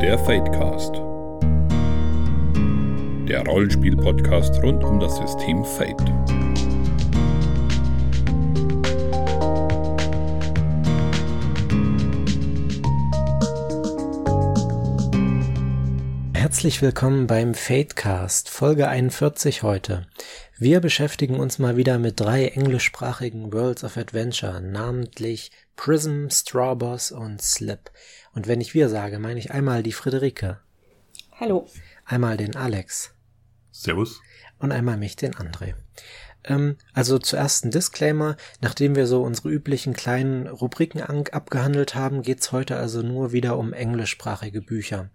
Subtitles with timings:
[0.00, 0.94] Der Fadecast.
[3.28, 6.00] Der Rollenspiel-Podcast rund um das System Fate.
[16.32, 20.06] Herzlich willkommen beim Fadecast, Folge 41 heute.
[20.62, 27.40] Wir beschäftigen uns mal wieder mit drei englischsprachigen Worlds of Adventure, namentlich Prism, Strawboss und
[27.40, 27.90] Slip.
[28.34, 30.60] Und wenn ich wir sage, meine ich einmal die Friederike.
[31.32, 31.66] Hallo.
[32.04, 33.14] Einmal den Alex.
[33.70, 34.20] Servus.
[34.58, 35.76] Und einmal mich, den André.
[36.44, 38.36] Ähm, also zuerst ein Disclaimer.
[38.60, 43.72] Nachdem wir so unsere üblichen kleinen Rubriken abgehandelt haben, geht's heute also nur wieder um
[43.72, 45.10] englischsprachige Bücher.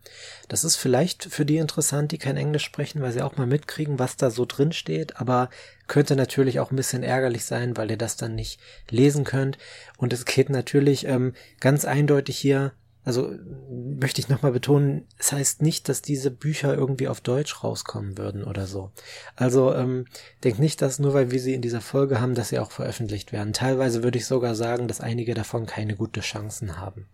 [0.47, 3.99] Das ist vielleicht für die interessant, die kein Englisch sprechen, weil sie auch mal mitkriegen,
[3.99, 5.49] was da so drin steht, aber
[5.87, 9.57] könnte natürlich auch ein bisschen ärgerlich sein, weil ihr das dann nicht lesen könnt.
[9.97, 12.73] Und es geht natürlich ähm, ganz eindeutig hier
[13.05, 13.33] also
[13.69, 18.43] möchte ich nochmal betonen, es heißt nicht, dass diese Bücher irgendwie auf Deutsch rauskommen würden
[18.43, 18.91] oder so.
[19.35, 20.05] Also ähm,
[20.43, 23.31] denkt nicht, dass nur weil wir sie in dieser Folge haben, dass sie auch veröffentlicht
[23.31, 23.53] werden.
[23.53, 27.07] Teilweise würde ich sogar sagen, dass einige davon keine gute Chancen haben.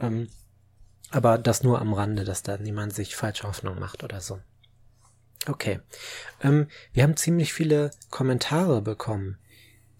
[0.00, 0.28] Ähm,
[1.10, 4.38] aber das nur am Rande, dass da niemand sich falsche Hoffnung macht oder so.
[5.48, 5.80] Okay.
[6.40, 9.38] Ähm, wir haben ziemlich viele Kommentare bekommen,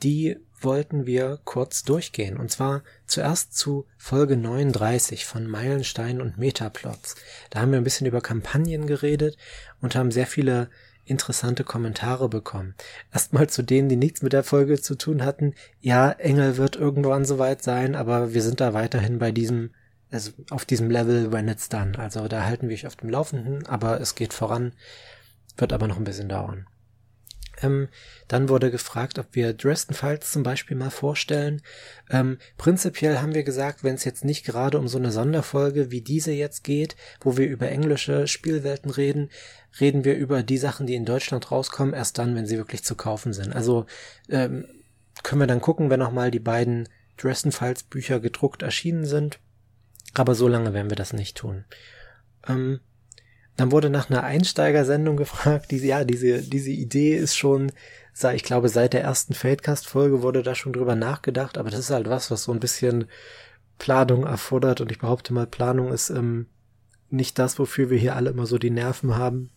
[0.02, 0.36] die
[0.66, 2.36] wollten wir kurz durchgehen.
[2.36, 7.14] Und zwar zuerst zu Folge 39 von Meilenstein und Metaplots.
[7.48, 9.38] Da haben wir ein bisschen über Kampagnen geredet
[9.80, 10.68] und haben sehr viele
[11.06, 12.74] interessante Kommentare bekommen.
[13.12, 15.54] Erstmal zu denen, die nichts mit der Folge zu tun hatten.
[15.80, 19.70] Ja, Engel wird irgendwann soweit sein, aber wir sind da weiterhin bei diesem,
[20.10, 21.98] also auf diesem Level when it's done.
[21.98, 24.72] Also da halten wir euch auf dem Laufenden, aber es geht voran,
[25.56, 26.66] wird aber noch ein bisschen dauern.
[27.62, 27.88] Ähm,
[28.28, 31.62] dann wurde gefragt, ob wir Dresden Files zum Beispiel mal vorstellen.
[32.10, 36.00] Ähm, prinzipiell haben wir gesagt, wenn es jetzt nicht gerade um so eine Sonderfolge wie
[36.00, 39.30] diese jetzt geht, wo wir über englische Spielwelten reden,
[39.80, 42.94] reden wir über die Sachen, die in Deutschland rauskommen, erst dann, wenn sie wirklich zu
[42.94, 43.54] kaufen sind.
[43.54, 43.86] Also
[44.28, 44.66] ähm,
[45.22, 49.38] können wir dann gucken, wenn nochmal die beiden Dresden Files Bücher gedruckt erschienen sind.
[50.14, 51.64] Aber so lange werden wir das nicht tun.
[52.46, 52.80] Ähm,
[53.56, 57.72] dann wurde nach einer Einsteigersendung gefragt, diese, ja, diese, diese Idee ist schon,
[58.34, 62.08] ich glaube, seit der ersten Fadecast-Folge wurde da schon drüber nachgedacht, aber das ist halt
[62.08, 63.06] was, was so ein bisschen
[63.78, 66.46] Planung erfordert und ich behaupte mal, Planung ist ähm,
[67.10, 69.50] nicht das, wofür wir hier alle immer so die Nerven haben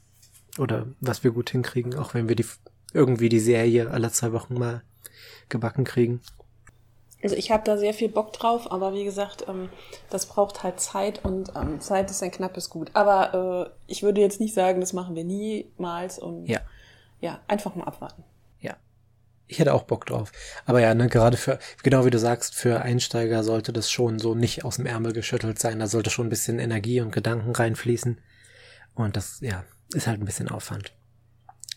[0.57, 2.45] oder was wir gut hinkriegen, auch wenn wir die
[2.93, 4.83] irgendwie die Serie alle zwei Wochen mal
[5.47, 6.21] gebacken kriegen.
[7.21, 9.69] Also ich habe da sehr viel Bock drauf, aber wie gesagt, ähm,
[10.09, 12.91] das braucht halt Zeit und ähm, Zeit ist ein knappes Gut.
[12.93, 16.61] Aber äh, ich würde jetzt nicht sagen, das machen wir niemals und ja,
[17.19, 18.23] ja einfach mal abwarten.
[18.61, 18.77] Ja,
[19.47, 20.31] ich hätte auch Bock drauf.
[20.65, 24.33] Aber ja, ne, gerade für, genau wie du sagst, für Einsteiger sollte das schon so
[24.33, 25.79] nicht aus dem Ärmel geschüttelt sein.
[25.79, 28.21] Da sollte schon ein bisschen Energie und Gedanken reinfließen.
[28.95, 30.93] Und das, ja, ist halt ein bisschen Aufwand.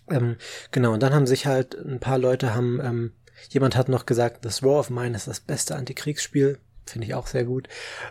[0.08, 0.36] Ähm,
[0.70, 3.12] genau, und dann haben sich halt ein paar Leute haben ähm,
[3.50, 6.59] Jemand hat noch gesagt, das War of Mine ist das beste Antikriegsspiel.
[6.87, 7.69] Finde ich auch sehr gut.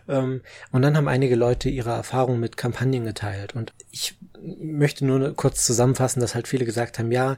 [0.08, 3.54] Ähm, und dann haben einige Leute ihre Erfahrungen mit Kampagnen geteilt.
[3.56, 7.38] Und ich möchte nur kurz zusammenfassen, dass halt viele gesagt haben, ja,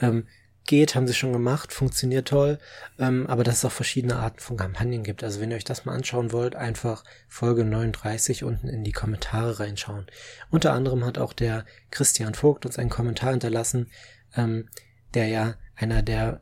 [0.00, 0.26] ähm,
[0.66, 2.58] geht, haben sie schon gemacht, funktioniert toll,
[2.98, 5.24] ähm, aber dass es auch verschiedene Arten von Kampagnen gibt.
[5.24, 9.58] Also wenn ihr euch das mal anschauen wollt, einfach Folge 39 unten in die Kommentare
[9.58, 10.06] reinschauen.
[10.50, 13.90] Unter anderem hat auch der Christian Vogt uns einen Kommentar hinterlassen,
[14.36, 14.68] ähm,
[15.14, 16.40] der ja einer der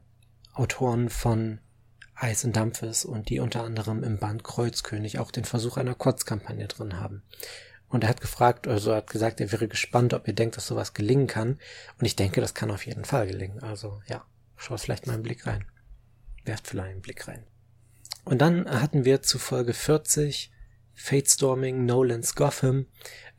[0.53, 1.61] Autoren von
[2.15, 6.69] Eis und Dampfes und die unter anderem im Band Kreuzkönig auch den Versuch einer Kurzkampagne
[6.69, 7.23] drin haben.
[7.89, 10.67] Und er hat gefragt, also er hat gesagt, er wäre gespannt, ob ihr denkt, dass
[10.67, 11.59] sowas gelingen kann.
[11.99, 13.63] Und ich denke, das kann auf jeden Fall gelingen.
[13.63, 14.25] Also ja,
[14.57, 15.65] schaut vielleicht mal einen Blick rein.
[16.45, 17.45] Werft vielleicht einen Blick rein.
[18.25, 20.53] Und dann hatten wir zu Folge 40
[20.95, 22.87] Fatestorming, Nolan's Gotham.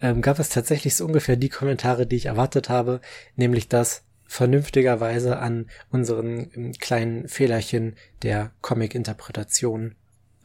[0.02, 3.00] Ähm, gab es tatsächlich so ungefähr die Kommentare, die ich erwartet habe,
[3.36, 9.96] nämlich dass vernünftigerweise an unseren ähm, kleinen Fehlerchen der Comic-Interpretation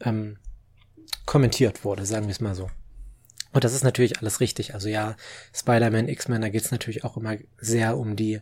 [0.01, 0.39] ähm,
[1.25, 2.69] kommentiert wurde, sagen wir es mal so.
[3.53, 4.73] Und das ist natürlich alles richtig.
[4.73, 5.15] Also ja,
[5.53, 8.41] Spider-Man, X-Men, da geht es natürlich auch immer sehr um die,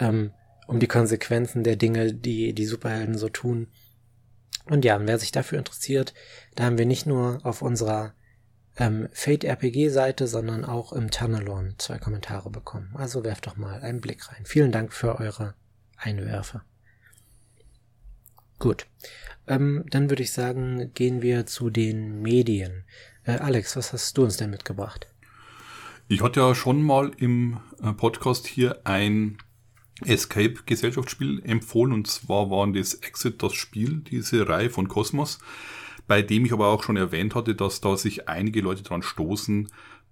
[0.00, 0.32] ähm,
[0.66, 3.68] um die Konsequenzen der Dinge, die die Superhelden so tun.
[4.66, 6.12] Und ja, und wer sich dafür interessiert,
[6.56, 8.14] da haben wir nicht nur auf unserer
[8.76, 12.90] ähm, Fate RPG Seite, sondern auch im Tunnelon zwei Kommentare bekommen.
[12.94, 14.44] Also werft doch mal einen Blick rein.
[14.44, 15.54] Vielen Dank für eure
[15.96, 16.62] Einwürfe.
[18.58, 18.86] Gut.
[19.46, 22.84] Ähm, dann würde ich sagen, gehen wir zu den Medien.
[23.24, 25.08] Äh, Alex, was hast du uns denn mitgebracht?
[26.08, 29.38] Ich hatte ja schon mal im äh, Podcast hier ein
[30.04, 35.38] Escape-Gesellschaftsspiel empfohlen und zwar waren das Exit das Spiel, diese Reihe von Cosmos
[36.12, 39.68] bei dem ich aber auch schon erwähnt hatte, dass da sich einige Leute dran stoßen,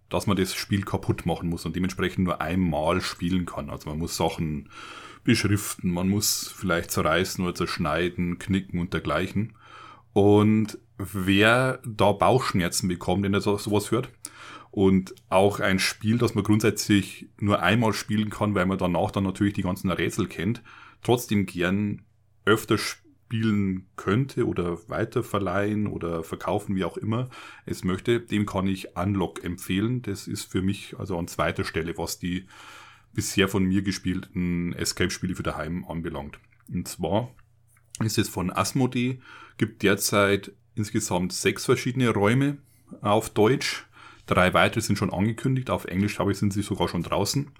[0.09, 3.69] dass man das Spiel kaputt machen muss und dementsprechend nur einmal spielen kann.
[3.69, 4.71] Also man muss Sachen
[5.25, 9.53] beschriften, man muss vielleicht zerreißen oder zerschneiden, knicken und dergleichen.
[10.15, 14.09] Und wer da Bauchschmerzen bekommt, wenn er sowas hört,
[14.71, 19.25] und auch ein Spiel, das man grundsätzlich nur einmal spielen kann, weil man danach dann
[19.25, 20.63] natürlich die ganzen Rätsel kennt,
[21.03, 22.01] trotzdem gern
[22.47, 22.79] öfter
[23.31, 27.31] spielen könnte oder weiterverleihen oder verkaufen, wie auch immer
[27.65, 30.03] es möchte, dem kann ich Unlock empfehlen.
[30.03, 32.47] Das ist für mich also an zweiter Stelle, was die
[33.13, 36.41] bisher von mir gespielten Escape-Spiele für daheim anbelangt.
[36.67, 37.33] Und zwar
[38.03, 39.21] ist es von Asmodee,
[39.59, 42.59] gibt derzeit insgesamt sechs verschiedene Räume
[43.01, 43.87] auf Deutsch.
[44.27, 47.53] Drei weitere sind schon angekündigt, auf Englisch habe ich, sind sie sogar schon draußen.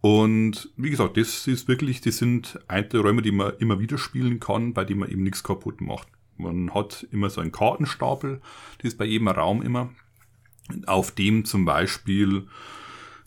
[0.00, 4.40] Und wie gesagt, das ist wirklich, das sind alte Räume, die man immer wieder spielen
[4.40, 6.08] kann, bei denen man eben nichts kaputt macht.
[6.38, 8.40] Man hat immer so einen Kartenstapel,
[8.78, 9.90] das ist bei jedem Raum immer,
[10.86, 12.46] auf dem zum Beispiel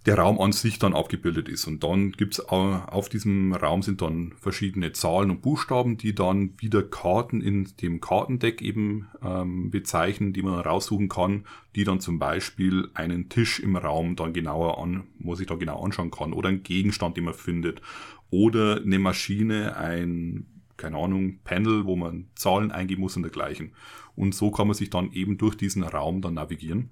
[0.05, 1.65] der Raum an sich dann abgebildet ist.
[1.65, 6.83] Und dann gibt's auf diesem Raum sind dann verschiedene Zahlen und Buchstaben, die dann wieder
[6.83, 11.45] Karten in dem Kartendeck eben ähm, bezeichnen, die man raussuchen kann,
[11.75, 15.81] die dann zum Beispiel einen Tisch im Raum dann genauer an, wo sich da genau
[15.81, 17.81] anschauen kann, oder einen Gegenstand, den man findet,
[18.29, 23.71] oder eine Maschine, ein, keine Ahnung, Panel, wo man Zahlen eingeben muss und dergleichen.
[24.15, 26.91] Und so kann man sich dann eben durch diesen Raum dann navigieren.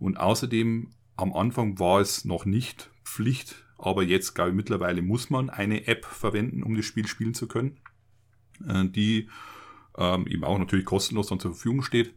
[0.00, 0.88] Und außerdem
[1.18, 5.86] am Anfang war es noch nicht Pflicht, aber jetzt, glaube ich, mittlerweile muss man eine
[5.86, 7.76] App verwenden, um das Spiel spielen zu können,
[8.66, 9.28] äh, die
[9.96, 12.14] ähm, eben auch natürlich kostenlos dann zur Verfügung steht.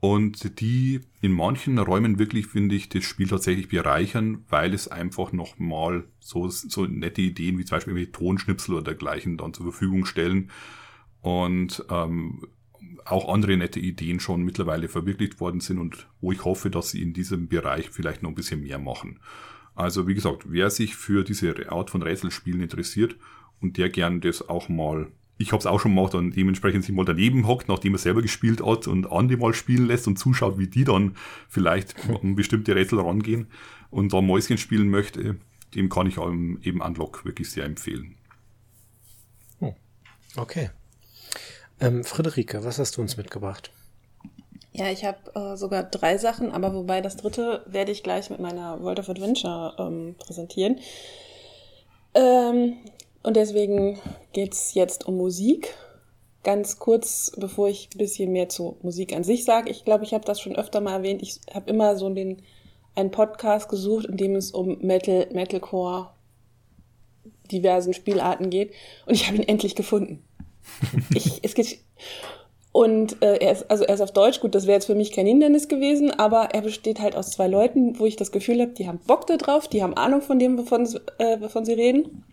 [0.00, 5.32] Und die in manchen Räumen wirklich, finde ich, das Spiel tatsächlich bereichern, weil es einfach
[5.32, 10.50] nochmal so, so nette Ideen wie zum Beispiel Tonschnipsel oder dergleichen dann zur Verfügung stellen.
[11.20, 12.46] Und ähm,
[13.04, 17.02] auch andere nette Ideen schon mittlerweile verwirklicht worden sind und wo ich hoffe, dass sie
[17.02, 19.20] in diesem Bereich vielleicht noch ein bisschen mehr machen.
[19.74, 23.16] Also wie gesagt, wer sich für diese Art von Rätselspielen interessiert
[23.60, 25.06] und der gern das auch mal,
[25.38, 28.20] ich habe es auch schon gemacht und dementsprechend sich mal daneben hockt, nachdem er selber
[28.20, 31.16] gespielt hat und Andi mal spielen lässt und zuschaut, wie die dann
[31.48, 33.46] vielleicht um bestimmte Rätsel rangehen
[33.90, 35.36] und da Mäuschen spielen möchte,
[35.74, 38.16] dem kann ich eben Unlock wirklich sehr empfehlen.
[39.60, 39.74] Hm.
[40.36, 40.70] Okay.
[41.80, 43.70] Ähm, Friederike, was hast du uns mitgebracht?
[44.72, 48.40] Ja, ich habe äh, sogar drei Sachen, aber wobei das dritte werde ich gleich mit
[48.40, 50.78] meiner World of Adventure ähm, präsentieren.
[52.14, 52.76] Ähm,
[53.22, 53.98] und deswegen
[54.32, 55.74] geht's jetzt um Musik.
[56.44, 59.70] Ganz kurz, bevor ich ein bisschen mehr zu Musik an sich sage.
[59.70, 61.22] Ich glaube, ich habe das schon öfter mal erwähnt.
[61.22, 62.42] Ich habe immer so den,
[62.94, 66.10] einen Podcast gesucht, in dem es um Metal, Metalcore,
[67.50, 68.72] diversen Spielarten geht.
[69.06, 70.27] Und ich habe ihn endlich gefunden.
[71.14, 71.78] Ich, es geht,
[72.72, 75.12] und äh, er ist, also er ist auf Deutsch, gut, das wäre jetzt für mich
[75.12, 78.72] kein Hindernis gewesen, aber er besteht halt aus zwei Leuten, wo ich das Gefühl habe,
[78.72, 80.86] die haben Bock da drauf, die haben Ahnung von dem, wovon,
[81.18, 82.24] äh, wovon sie reden.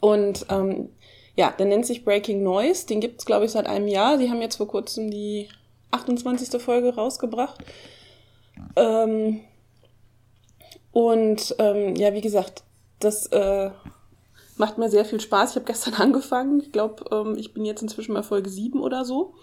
[0.00, 0.88] Und ähm,
[1.36, 4.18] ja, der nennt sich Breaking Noise, den gibt's glaube ich, seit einem Jahr.
[4.18, 5.48] Die haben jetzt vor kurzem die
[5.92, 6.60] 28.
[6.60, 7.64] Folge rausgebracht.
[8.74, 9.40] Ähm,
[10.90, 12.64] und ähm, ja, wie gesagt,
[12.98, 13.70] das äh,
[14.58, 15.50] Macht mir sehr viel Spaß.
[15.50, 16.60] Ich habe gestern angefangen.
[16.60, 19.34] Ich glaube, ähm, ich bin jetzt inzwischen bei Folge 7 oder so.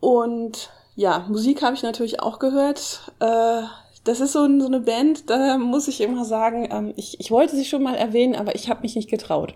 [0.00, 3.12] Und ja, Musik habe ich natürlich auch gehört.
[3.20, 3.62] Äh,
[4.04, 7.54] das ist so, so, eine Band, da muss ich immer sagen, ähm, ich, ich wollte
[7.54, 9.54] sie schon mal erwähnen, aber ich habe mich nicht getraut.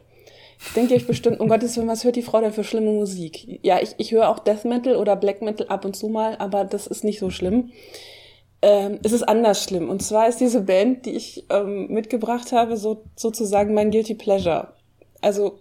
[0.77, 3.61] Denkt ihr euch bestimmt, um Gottes Willen, was hört die Frau denn für schlimme Musik?
[3.63, 6.65] Ja, ich, ich höre auch Death Metal oder Black Metal ab und zu mal, aber
[6.65, 7.73] das ist nicht so schlimm
[8.65, 9.91] ähm, es ist anders schlimm.
[9.91, 14.73] Und zwar ist diese Band, die ich ähm, mitgebracht habe, so, sozusagen mein Guilty Pleasure.
[15.21, 15.59] Also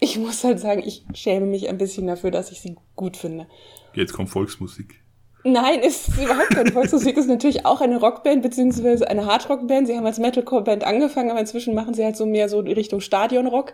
[0.00, 3.46] ich muss halt sagen, ich schäme mich ein bisschen dafür, dass ich sie gut finde.
[3.94, 5.00] Jetzt kommt Volksmusik.
[5.44, 7.16] Nein, ist überhaupt keine Volksmusik.
[7.16, 9.86] ist natürlich auch eine Rockband beziehungsweise eine Hardrockband.
[9.86, 13.72] Sie haben als Metalcore-Band angefangen, aber inzwischen machen sie halt so mehr so Richtung Stadionrock.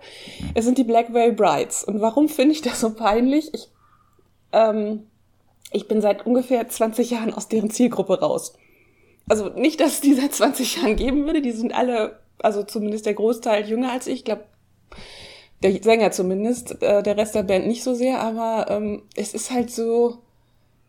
[0.54, 1.82] Es sind die Black Veil Brides.
[1.82, 3.52] Und warum finde ich das so peinlich?
[3.52, 3.68] Ich
[4.52, 5.08] ähm,
[5.72, 8.54] ich bin seit ungefähr 20 Jahren aus deren Zielgruppe raus.
[9.28, 11.42] Also nicht, dass es die seit 20 Jahren geben würde.
[11.42, 14.18] Die sind alle, also zumindest der Großteil jünger als ich.
[14.18, 14.44] Ich glaube,
[15.62, 18.20] der Sänger zumindest, äh, der Rest der Band nicht so sehr.
[18.20, 20.18] Aber ähm, es ist halt so,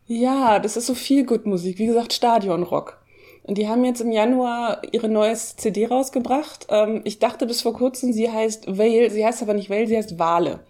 [0.06, 1.78] ja, das ist so viel Good Musik.
[1.78, 2.98] Wie gesagt, Stadionrock.
[3.42, 6.66] Und die haben jetzt im Januar ihre neues CD rausgebracht.
[6.68, 9.10] Ähm, ich dachte bis vor kurzem, sie heißt Vale.
[9.10, 10.60] Sie heißt aber nicht Vale, sie heißt Wale.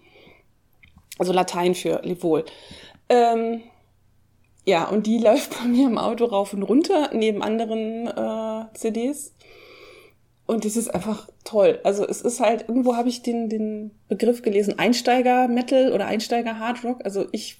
[1.19, 2.45] Also Latein für Livol.
[3.09, 3.61] Ähm,
[4.65, 9.33] ja, und die läuft bei mir im Auto rauf und runter, neben anderen äh, CDs.
[10.45, 11.79] Und das ist einfach toll.
[11.83, 17.05] Also es ist halt, irgendwo habe ich den, den Begriff gelesen, Einsteiger-Metal oder Einsteiger-Hardrock.
[17.05, 17.59] Also ich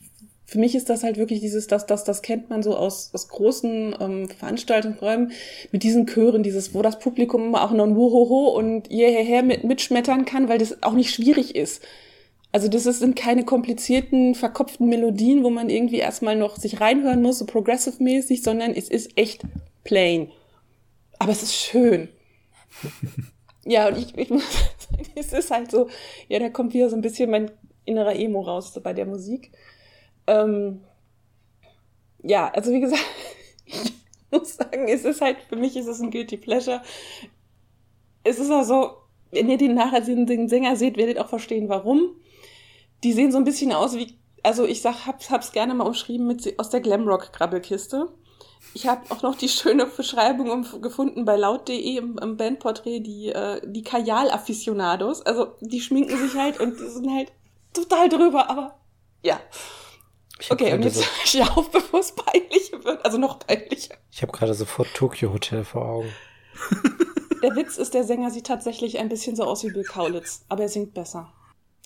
[0.49, 3.27] für mich ist das halt wirklich dieses, das, das, das kennt man so aus, aus
[3.27, 5.31] großen ähm, Veranstaltungsräumen
[5.71, 10.25] mit diesen Chören, dieses, wo das Publikum auch noch ein Wuhoho und jeher mit, mitschmettern
[10.25, 11.83] kann, weil das auch nicht schwierig ist.
[12.51, 17.39] Also das sind keine komplizierten, verkopften Melodien, wo man irgendwie erstmal noch sich reinhören muss,
[17.39, 19.43] so progressive-mäßig, sondern es ist echt
[19.83, 20.31] plain.
[21.19, 22.09] Aber es ist schön.
[23.65, 25.89] ja, und ich, ich muss sagen, es ist halt so,
[26.27, 27.51] ja, da kommt wieder so ein bisschen mein
[27.85, 29.51] innerer Emo raus so bei der Musik.
[30.25, 30.81] Ähm,
[32.23, 33.05] ja, also wie gesagt,
[33.65, 33.93] ich
[34.31, 36.81] muss sagen, es ist halt, für mich ist es ein Guilty Pleasure.
[38.23, 38.91] Es ist auch so,
[39.31, 42.15] wenn ihr den nachher den Sänger seht, werdet ihr auch verstehen, warum.
[43.03, 46.27] Die sehen so ein bisschen aus wie, also ich sag, hab's, hab's gerne mal umschrieben
[46.27, 48.09] mit aus der Glamrock-Krabbelkiste.
[48.73, 53.61] Ich habe auch noch die schöne Beschreibung gefunden bei laut.de im, im Bandporträt, die, äh,
[53.65, 55.21] die Kajal-Afficionados.
[55.25, 57.31] Also die schminken sich halt und die sind halt
[57.73, 58.79] total drüber, aber
[59.23, 59.39] ja.
[60.49, 63.03] Okay, und jetzt so, ich auf, bevor es peinlich wird.
[63.03, 63.95] Also noch peinlicher.
[64.11, 66.13] Ich habe gerade sofort Tokyo Hotel vor Augen.
[67.41, 70.63] Der Witz ist, der Sänger sieht tatsächlich ein bisschen so aus wie Bill Kaulitz, aber
[70.63, 71.31] er singt besser.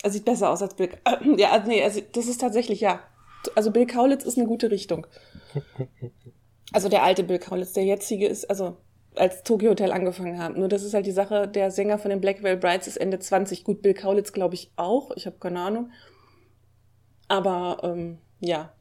[0.04, 0.90] Er sieht besser aus als Bill.
[1.38, 3.00] Ja, also nee, also das ist tatsächlich ja.
[3.54, 5.06] Also Bill Kaulitz ist eine gute Richtung.
[6.72, 8.78] Also der alte Bill Kaulitz, der jetzige ist, also
[9.14, 10.58] als Tokyo Hotel angefangen haben.
[10.58, 13.62] Nur das ist halt die Sache, der Sänger von den Blackwell Brides ist Ende 20.
[13.62, 15.12] Gut, Bill Kaulitz glaube ich auch.
[15.14, 15.92] Ich habe keine Ahnung.
[17.28, 18.72] Aber ähm, ja,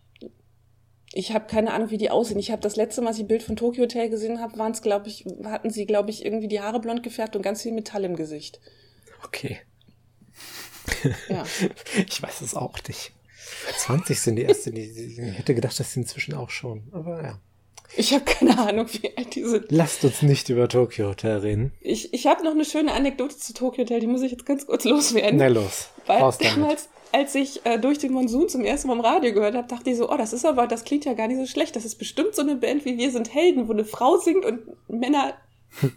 [1.12, 2.40] ich habe keine Ahnung, wie die aussehen.
[2.40, 4.72] Ich habe das letzte Mal, als ich ein Bild von Tokyo Hotel gesehen habe, waren
[4.72, 7.74] es, glaube ich, hatten sie, glaube ich, irgendwie die Haare blond gefärbt und ganz viel
[7.74, 8.60] Metall im Gesicht.
[9.24, 9.60] Okay.
[11.30, 11.44] Ja.
[12.08, 13.12] ich weiß es auch nicht.
[13.78, 17.22] 20 sind die erste, die, die, ich hätte gedacht, das sind inzwischen auch schon, aber
[17.22, 17.40] ja.
[17.96, 19.66] Ich habe keine Ahnung, wie alt die sind.
[19.70, 21.74] Lasst uns nicht über Tokyo Hotel reden.
[21.80, 24.66] Ich, ich habe noch eine schöne Anekdote zu Tokyo Hotel, die muss ich jetzt ganz
[24.66, 25.38] kurz loswerden.
[25.38, 25.90] Na los.
[26.08, 29.68] Weil damals, als ich äh, durch den Monsun zum ersten Mal im Radio gehört habe,
[29.68, 31.76] dachte ich so, oh, das ist aber, das klingt ja gar nicht so schlecht.
[31.76, 34.62] Das ist bestimmt so eine Band wie Wir sind Helden, wo eine Frau singt und
[34.88, 35.36] Männer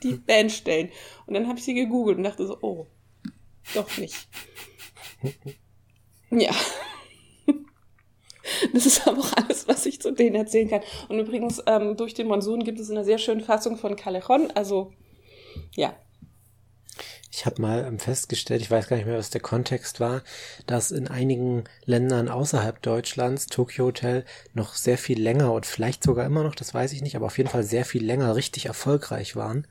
[0.03, 0.91] die Band stellen.
[1.27, 2.87] Und dann habe ich sie gegoogelt und dachte so, oh,
[3.75, 4.29] doch nicht.
[6.31, 6.53] Ja.
[8.73, 10.81] Das ist aber auch alles, was ich zu denen erzählen kann.
[11.09, 14.53] Und übrigens, ähm, durch den Monsun gibt es eine sehr schöne Fassung von Callejon.
[14.53, 14.93] Also,
[15.75, 15.97] ja,
[17.37, 20.23] ich habe mal ähm, festgestellt, ich weiß gar nicht mehr, was der Kontext war,
[20.67, 26.25] dass in einigen Ländern außerhalb Deutschlands Tokyo Hotel noch sehr viel länger und vielleicht sogar
[26.25, 29.37] immer noch, das weiß ich nicht, aber auf jeden Fall sehr viel länger richtig erfolgreich
[29.37, 29.67] waren.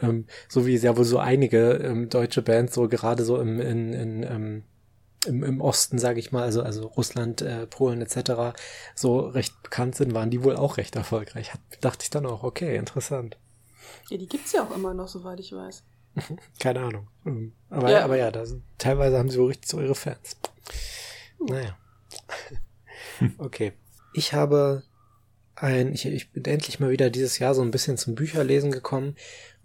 [0.00, 3.60] Ähm, so wie es ja wohl so einige ähm, deutsche Bands so gerade so im,
[3.60, 4.62] in, in, ähm,
[5.26, 8.58] im, im Osten, sage ich mal, also, also Russland, äh, Polen etc.,
[8.94, 11.52] so recht bekannt sind, waren die wohl auch recht erfolgreich.
[11.52, 13.36] Hat, dachte ich dann auch, okay, interessant.
[14.08, 15.82] Ja, die gibt's ja auch immer noch, soweit ich weiß.
[16.58, 17.08] Keine Ahnung.
[17.24, 17.52] Mhm.
[17.68, 20.36] Aber ja, aber ja das, teilweise haben sie wohl richtig so ihre Fans.
[21.38, 21.76] Naja.
[23.38, 23.72] Okay.
[24.14, 24.82] Ich habe
[25.54, 29.14] ein, ich, ich bin endlich mal wieder dieses Jahr so ein bisschen zum Bücherlesen gekommen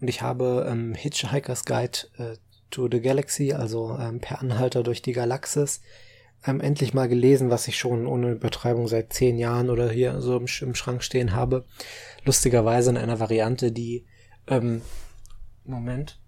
[0.02, 2.36] und ich habe ähm, Hitchhiker's Guide äh,
[2.76, 5.82] to the Galaxy, also ähm, per Anhalter durch die Galaxis,
[6.46, 10.38] ähm, endlich mal gelesen, was ich schon ohne Übertreibung seit zehn Jahren oder hier so
[10.38, 11.66] im, im Schrank stehen habe.
[12.26, 14.06] Lustigerweise in einer Variante, die
[14.48, 14.82] ähm,
[15.64, 16.20] Moment,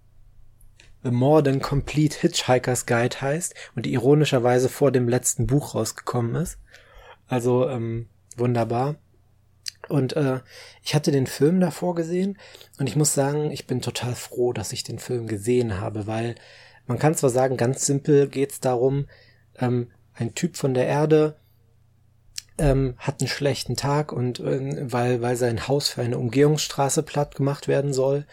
[1.04, 6.34] The More Than Complete Hitchhiker's Guide heißt und die ironischerweise vor dem letzten Buch rausgekommen
[6.34, 6.58] ist.
[7.28, 8.96] Also ähm, wunderbar.
[9.88, 10.40] Und äh,
[10.82, 12.38] ich hatte den Film davor gesehen
[12.78, 16.34] und ich muss sagen, ich bin total froh, dass ich den Film gesehen habe, weil
[16.86, 19.06] man kann zwar sagen, ganz simpel geht's darum,
[19.58, 21.36] ähm, ein Typ von der Erde
[22.58, 27.34] ähm, hat einen schlechten Tag und äh, weil, weil sein Haus für eine Umgehungsstraße platt
[27.34, 28.26] gemacht werden soll.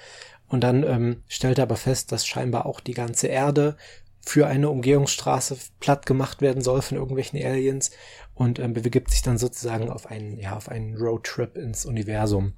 [0.48, 3.78] Und dann ähm, stellt er aber fest, dass scheinbar auch die ganze Erde
[4.26, 7.92] für eine Umgehungsstraße platt gemacht werden soll von irgendwelchen Aliens
[8.34, 12.54] und ähm, begibt sich dann sozusagen auf einen, ja, auf einen Roadtrip ins Universum.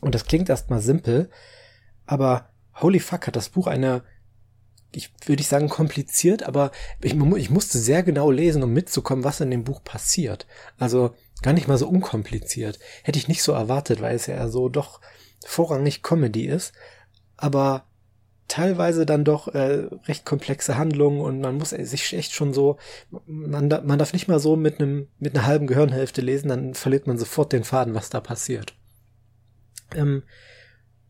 [0.00, 1.30] Und das klingt erstmal simpel,
[2.04, 4.04] aber holy fuck hat das Buch eine,
[4.92, 9.40] ich würde ich sagen, kompliziert, aber ich, ich musste sehr genau lesen, um mitzukommen, was
[9.40, 10.46] in dem Buch passiert.
[10.78, 12.78] Also gar nicht mal so unkompliziert.
[13.02, 15.00] Hätte ich nicht so erwartet, weil es ja so doch
[15.44, 16.74] vorrangig Comedy ist,
[17.36, 17.86] aber
[18.48, 22.78] teilweise dann doch äh, recht komplexe Handlungen und man muss sich echt schon so,
[23.26, 27.06] man, man darf nicht mal so mit einem mit einer halben Gehirnhälfte lesen, dann verliert
[27.06, 28.74] man sofort den Faden, was da passiert.
[29.94, 30.22] Ähm,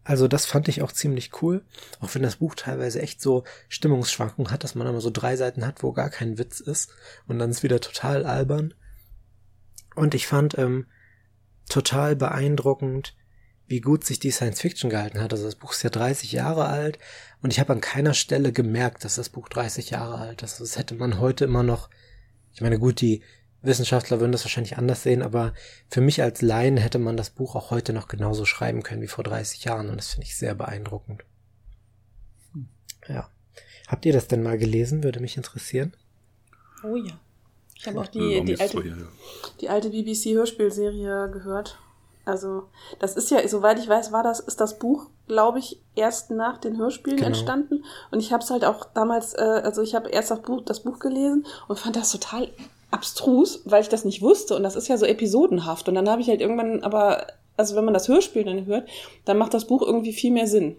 [0.03, 1.65] also das fand ich auch ziemlich cool,
[2.01, 5.67] auch wenn das Buch teilweise echt so Stimmungsschwankungen hat, dass man immer so drei Seiten
[5.67, 6.91] hat, wo gar kein Witz ist
[7.27, 8.73] und dann ist wieder total albern.
[9.97, 10.87] Und ich fand ähm,
[11.69, 13.17] total beeindruckend,
[13.69, 15.33] wie gut sich die Science Fiction gehalten hat.
[15.33, 16.99] Also das Buch ist ja 30 Jahre alt
[17.43, 20.61] und ich habe an keiner Stelle gemerkt, dass das Buch 30 Jahre alt ist.
[20.61, 21.91] Das hätte man heute immer noch.
[22.53, 23.23] Ich meine, gut, die
[23.63, 25.53] Wissenschaftler würden das wahrscheinlich anders sehen, aber
[25.89, 29.09] für mich als Laien hätte man das Buch auch heute noch genauso schreiben können wie
[29.09, 31.25] vor 30 Jahren und das finde ich sehr beeindruckend.
[33.09, 33.31] Ja.
[33.89, 35.03] Habt ihr das denn mal gelesen?
[35.03, 35.97] Würde mich interessieren.
[36.83, 37.19] Oh ja.
[37.75, 39.09] Ich habe auch die, die, alte,
[39.61, 41.79] die alte BBC-Hörspielserie gehört.
[42.27, 42.65] Also,
[42.99, 46.59] das ist ja, soweit ich weiß, war das, ist das Buch, glaube ich, erst nach
[46.59, 47.29] den Hörspielen genau.
[47.29, 47.85] entstanden.
[48.11, 50.81] Und ich habe es halt auch damals, äh, also ich habe erst das Buch, das
[50.81, 52.49] Buch gelesen und fand das total
[52.91, 54.57] abstrus, weil ich das nicht wusste.
[54.57, 55.89] Und das ist ja so episodenhaft.
[55.89, 58.89] Und dann habe ich halt irgendwann, aber, also wenn man das Hörspiel dann hört,
[59.25, 60.77] dann macht das Buch irgendwie viel mehr Sinn.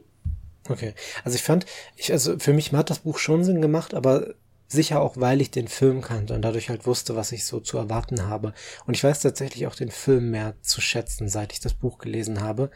[0.69, 0.93] Okay.
[1.23, 4.33] Also ich fand, ich, also für mich hat das Buch schon Sinn gemacht, aber
[4.67, 7.77] sicher auch, weil ich den Film kannte und dadurch halt wusste, was ich so zu
[7.77, 8.53] erwarten habe.
[8.85, 12.41] Und ich weiß tatsächlich auch den Film mehr zu schätzen, seit ich das Buch gelesen
[12.41, 12.69] habe,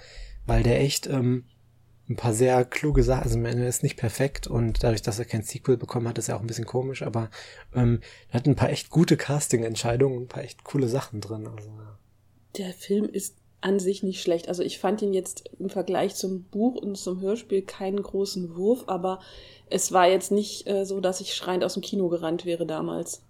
[0.46, 1.46] weil der echt ähm,
[2.10, 5.44] ein paar sehr kluge Sachen, also er ist nicht perfekt und dadurch, dass er kein
[5.44, 7.30] Sequel bekommen hat, ist er auch ein bisschen komisch, aber
[7.74, 11.48] ähm, er hat ein paar echt gute Casting-Entscheidungen ein paar echt coole Sachen drin.
[11.48, 12.00] Also, ja.
[12.58, 14.50] Der Film ist an sich nicht schlecht.
[14.50, 18.84] Also ich fand ihn jetzt im Vergleich zum Buch und zum Hörspiel keinen großen Wurf,
[18.88, 19.20] aber
[19.70, 23.22] es war jetzt nicht äh, so, dass ich schreiend aus dem Kino gerannt wäre damals.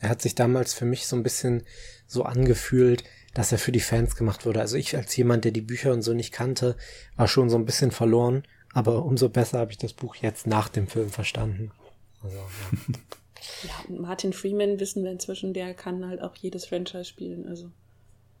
[0.00, 1.62] Er hat sich damals für mich so ein bisschen
[2.06, 3.04] so angefühlt,
[3.34, 4.60] dass er für die Fans gemacht wurde.
[4.60, 6.76] Also ich als jemand, der die Bücher und so nicht kannte,
[7.16, 10.68] war schon so ein bisschen verloren, aber umso besser habe ich das Buch jetzt nach
[10.68, 11.70] dem Film verstanden.
[12.22, 12.42] Also, ja.
[13.68, 17.46] ja, und Martin Freeman wissen wir inzwischen, der kann halt auch jedes Franchise spielen.
[17.46, 17.70] Also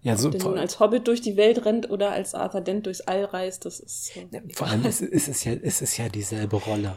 [0.06, 2.86] ja, so, Ob der nun als Hobbit durch die Welt rennt oder als Arthur Dent
[2.86, 4.20] durchs All reist, das ist so.
[4.30, 6.96] Ja, vor allem ist, ist, es ja, ist es ja dieselbe Rolle.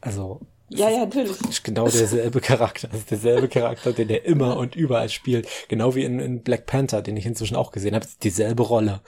[0.00, 0.40] Also.
[0.68, 1.36] Ja, ja, natürlich.
[1.64, 2.88] Genau derselbe Charakter.
[2.94, 5.48] Ist derselbe Charakter, den er immer und überall spielt.
[5.66, 8.06] Genau wie in, in Black Panther, den ich inzwischen auch gesehen habe.
[8.22, 9.00] Dieselbe Rolle.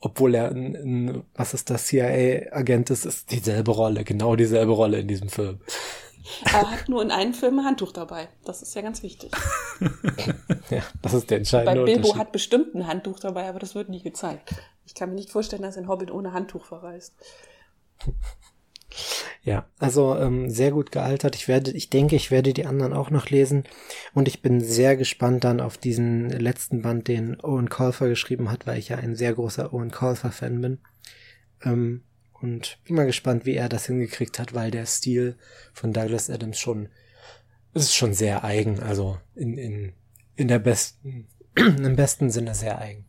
[0.00, 4.04] Obwohl er ein, ein was ist das, CIA-Agent ist, ist dieselbe Rolle.
[4.04, 5.60] Genau dieselbe Rolle in diesem Film.
[6.44, 8.28] Er hat nur in einem Film ein Handtuch dabei.
[8.44, 9.30] Das ist ja ganz wichtig.
[10.70, 13.88] ja, das ist der entscheidende Bei Bilbo hat bestimmt ein Handtuch dabei, aber das wird
[13.88, 14.54] nie gezeigt.
[14.86, 17.14] Ich kann mir nicht vorstellen, dass ein Hobbit ohne Handtuch verreist.
[19.42, 21.36] Ja, also ähm, sehr gut gealtert.
[21.36, 23.64] Ich werde, ich denke, ich werde die anderen auch noch lesen
[24.14, 28.66] und ich bin sehr gespannt dann auf diesen letzten Band, den Owen Colfer geschrieben hat,
[28.66, 30.78] weil ich ja ein sehr großer Owen Colfer Fan bin.
[31.62, 32.02] Ähm,
[32.40, 35.36] und bin mal gespannt, wie er das hingekriegt hat, weil der Stil
[35.72, 36.88] von Douglas Adams schon,
[37.74, 39.92] ist schon sehr eigen, also in, in,
[40.36, 43.04] in der besten, im besten Sinne sehr eigen.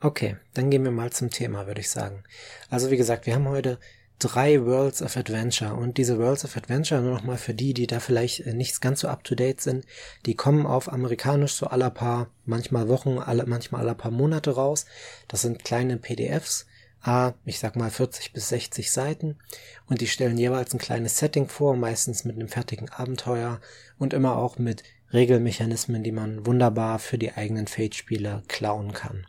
[0.00, 2.22] Okay, dann gehen wir mal zum Thema, würde ich sagen.
[2.68, 3.78] Also wie gesagt, wir haben heute
[4.18, 8.00] drei Worlds of Adventure und diese Worlds of Adventure, nur nochmal für die, die da
[8.00, 9.84] vielleicht äh, nicht ganz so up to date sind,
[10.24, 14.86] die kommen auf amerikanisch so aller paar, manchmal Wochen, alle, manchmal aller paar Monate raus.
[15.28, 16.66] Das sind kleine PDFs,
[17.06, 19.38] A, ich sag mal 40 bis 60 Seiten
[19.86, 23.60] und die stellen jeweils ein kleines Setting vor, meistens mit einem fertigen Abenteuer
[23.98, 29.26] und immer auch mit Regelmechanismen, die man wunderbar für die eigenen Fate-Spiele klauen kann.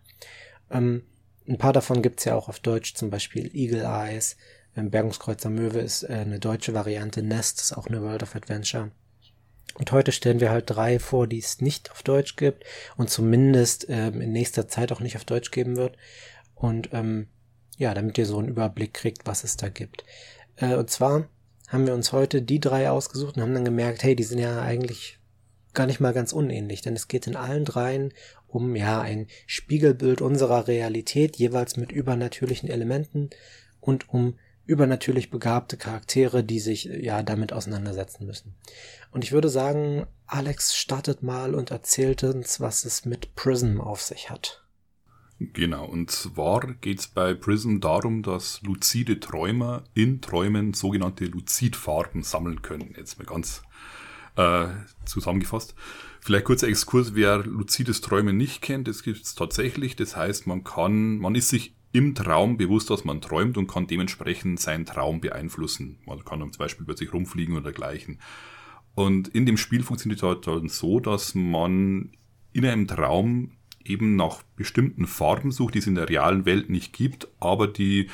[0.72, 1.04] Ähm,
[1.48, 4.38] ein paar davon gibt's ja auch auf Deutsch, zum Beispiel Eagle Eyes,
[4.76, 8.92] ähm, Bergungskreuzer Möwe ist äh, eine deutsche Variante, Nest ist auch eine World of Adventure.
[9.76, 12.64] Und heute stellen wir halt drei vor, die es nicht auf Deutsch gibt
[12.96, 15.96] und zumindest ähm, in nächster Zeit auch nicht auf Deutsch geben wird.
[16.56, 17.28] Und ähm,
[17.78, 20.04] ja, damit ihr so einen Überblick kriegt, was es da gibt.
[20.58, 21.30] Äh, und zwar
[21.68, 24.62] haben wir uns heute die drei ausgesucht und haben dann gemerkt, hey, die sind ja
[24.62, 25.20] eigentlich
[25.74, 28.14] gar nicht mal ganz unähnlich, denn es geht in allen dreien
[28.48, 33.30] um ja ein Spiegelbild unserer Realität, jeweils mit übernatürlichen Elementen
[33.80, 38.56] und um übernatürlich begabte Charaktere, die sich ja damit auseinandersetzen müssen.
[39.12, 44.02] Und ich würde sagen, Alex startet mal und erzählt uns, was es mit Prism auf
[44.02, 44.67] sich hat.
[45.40, 52.24] Genau, und zwar geht es bei Prism darum, dass luzide Träumer in Träumen sogenannte Luzidfarben
[52.24, 52.96] sammeln können.
[52.98, 53.62] Jetzt mal ganz
[54.36, 54.68] äh,
[55.06, 55.76] zusammengefasst.
[56.22, 59.96] Vielleicht kurzer Exkurs, wer luzides Träumen nicht kennt, das gibt es tatsächlich.
[59.96, 63.86] Das heißt, man kann, man ist sich im Traum bewusst, dass man träumt und kann
[63.86, 66.00] dementsprechend seinen Traum beeinflussen.
[66.06, 68.20] Man kann zum Beispiel plötzlich rumfliegen oder dergleichen.
[68.96, 72.12] Und in dem Spiel funktioniert es halt dann so, dass man
[72.54, 73.52] in einem Traum
[73.90, 78.08] eben nach bestimmten Farben sucht, die es in der realen Welt nicht gibt, aber die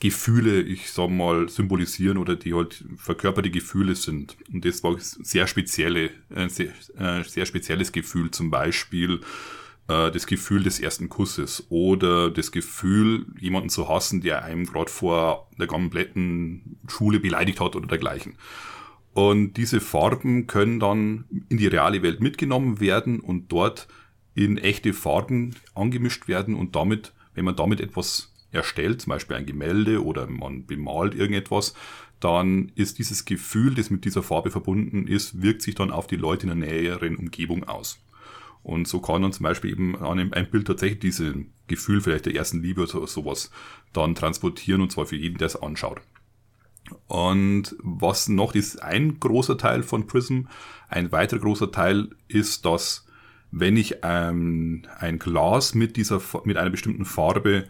[0.00, 4.36] Gefühle, ich sag mal, symbolisieren oder die halt verkörperte Gefühle sind.
[4.50, 9.20] Und das war sehr spezielle, äh, sehr, äh, sehr spezielles Gefühl, zum Beispiel
[9.88, 14.90] äh, das Gefühl des ersten Kusses oder das Gefühl, jemanden zu hassen, der einem gerade
[14.90, 18.36] vor der kompletten Schule beleidigt hat oder dergleichen.
[19.12, 23.88] Und diese Farben können dann in die reale Welt mitgenommen werden und dort
[24.34, 29.46] in echte Farben angemischt werden und damit, wenn man damit etwas erstellt, zum Beispiel ein
[29.46, 31.74] Gemälde oder man bemalt irgendetwas,
[32.20, 36.16] dann ist dieses Gefühl, das mit dieser Farbe verbunden ist, wirkt sich dann auf die
[36.16, 37.98] Leute in der näheren Umgebung aus.
[38.62, 41.34] Und so kann dann zum Beispiel eben an einem, ein Bild tatsächlich dieses
[41.66, 43.50] Gefühl vielleicht der ersten Liebe oder sowas
[43.92, 46.00] dann transportieren und zwar für jeden, der es anschaut.
[47.06, 50.42] Und was noch ist ein großer Teil von Prism.
[50.88, 53.06] Ein weiterer großer Teil ist, dass
[53.50, 57.66] wenn ich ähm, ein Glas mit dieser mit einer bestimmten Farbe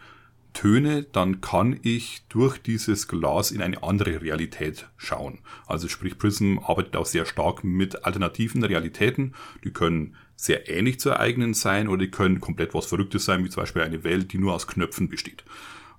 [0.53, 5.39] töne, dann kann ich durch dieses Glas in eine andere Realität schauen.
[5.67, 9.35] Also sprich Prism arbeitet auch sehr stark mit alternativen Realitäten.
[9.65, 13.51] Die können sehr ähnlich zur eigenen sein oder die können komplett was Verrücktes sein, wie
[13.51, 15.45] zum Beispiel eine Welt, die nur aus Knöpfen besteht,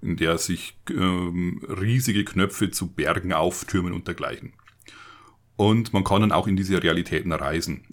[0.02, 4.54] in der sich ähm, riesige Knöpfe zu Bergen auftürmen und dergleichen.
[5.56, 7.86] Und man kann dann auch in diese Realitäten reisen.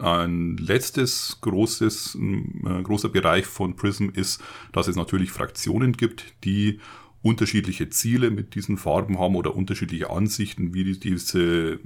[0.00, 6.80] Ein letztes großes, äh, großer Bereich von Prism ist, dass es natürlich Fraktionen gibt, die
[7.22, 11.78] unterschiedliche Ziele mit diesen Farben haben oder unterschiedliche Ansichten, wie diese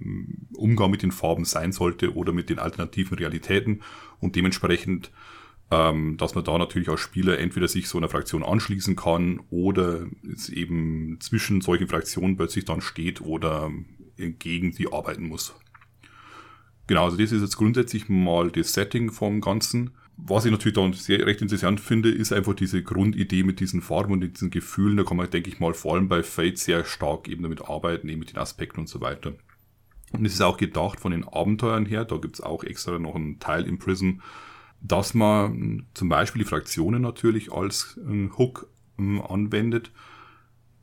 [0.52, 3.80] Umgang mit den Farben sein sollte oder mit den alternativen Realitäten
[4.20, 5.10] und dementsprechend,
[5.72, 10.06] ähm, dass man da natürlich als Spieler entweder sich so einer Fraktion anschließen kann oder
[10.32, 13.72] es eben zwischen solchen Fraktionen plötzlich dann steht oder
[14.16, 15.52] gegen die arbeiten muss.
[16.86, 19.90] Genau, also das ist jetzt grundsätzlich mal das Setting vom Ganzen.
[20.16, 24.12] Was ich natürlich dann sehr recht interessant finde, ist einfach diese Grundidee mit diesen Farben
[24.12, 24.96] und diesen Gefühlen.
[24.96, 28.08] Da kann man, denke ich mal, vor allem bei Fate sehr stark eben damit arbeiten,
[28.08, 29.32] eben mit den Aspekten und so weiter.
[30.12, 33.40] Und es ist auch gedacht von den Abenteuern her, da gibt's auch extra noch einen
[33.40, 34.20] Teil im Prism,
[34.80, 38.68] dass man zum Beispiel die Fraktionen natürlich als äh, Hook
[38.98, 39.90] äh, anwendet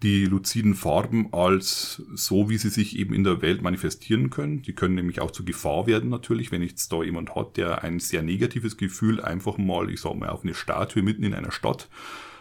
[0.04, 4.64] die luziden Farben als so, wie sie sich eben in der Welt manifestieren können.
[4.64, 8.00] Die können nämlich auch zur Gefahr werden natürlich, wenn jetzt da jemand hat, der ein
[8.00, 11.88] sehr negatives Gefühl einfach mal, ich sag mal, auf eine Statue mitten in einer Stadt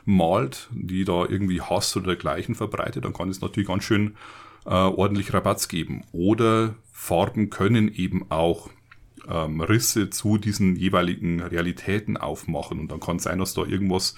[0.07, 4.17] malt, die da irgendwie Hass oder dergleichen verbreitet, dann kann es natürlich ganz schön
[4.65, 6.05] äh, ordentlich Rabatz geben.
[6.13, 8.71] Oder Farben können eben auch
[9.29, 14.15] ähm, Risse zu diesen jeweiligen Realitäten aufmachen und dann kann es sein, dass da irgendwas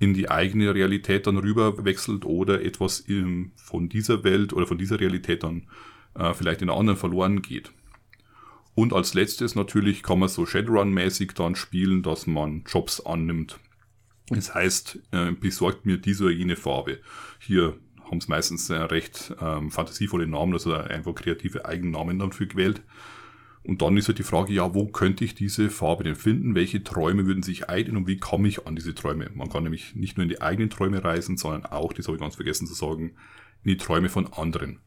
[0.00, 4.78] in die eigene Realität dann rüber wechselt oder etwas in, von dieser Welt oder von
[4.78, 5.66] dieser Realität dann
[6.14, 7.70] äh, vielleicht in einer anderen verloren geht.
[8.74, 13.60] Und als letztes natürlich kann man so Shadowrun-mäßig dann spielen, dass man Jobs annimmt.
[14.30, 17.00] Das heißt, äh, besorgt mir diese oder jene Farbe.
[17.38, 22.80] Hier haben es meistens äh, recht ähm, fantasievolle Namen, also einfach kreative Eigennamen dafür gewählt.
[23.62, 26.54] Und dann ist halt die Frage, ja, wo könnte ich diese Farbe denn finden?
[26.54, 29.30] Welche Träume würden sich eignen und wie komme ich an diese Träume?
[29.34, 32.22] Man kann nämlich nicht nur in die eigenen Träume reisen, sondern auch, das habe ich
[32.22, 33.12] ganz vergessen zu sagen,
[33.62, 34.80] in die Träume von anderen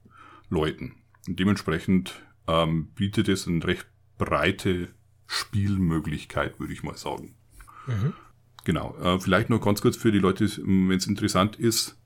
[0.49, 0.95] Leuten.
[1.27, 3.85] Und dementsprechend ähm, bietet es eine recht
[4.17, 4.89] breite
[5.27, 7.35] Spielmöglichkeit, würde ich mal sagen.
[7.87, 8.13] Mhm.
[8.65, 8.95] Genau.
[9.01, 11.99] Äh, vielleicht noch ganz kurz für die Leute, wenn es interessant ist,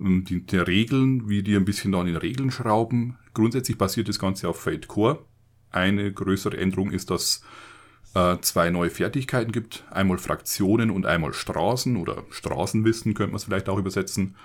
[0.00, 3.18] ähm, die, die Regeln, wie die ein bisschen da an den Regeln schrauben.
[3.34, 5.24] Grundsätzlich basiert das Ganze auf Fate Core.
[5.72, 7.42] Eine größere Änderung ist, dass
[8.14, 9.84] äh, zwei neue Fertigkeiten gibt.
[9.90, 14.36] Einmal Fraktionen und einmal Straßen oder Straßenwissen könnte man es vielleicht auch übersetzen.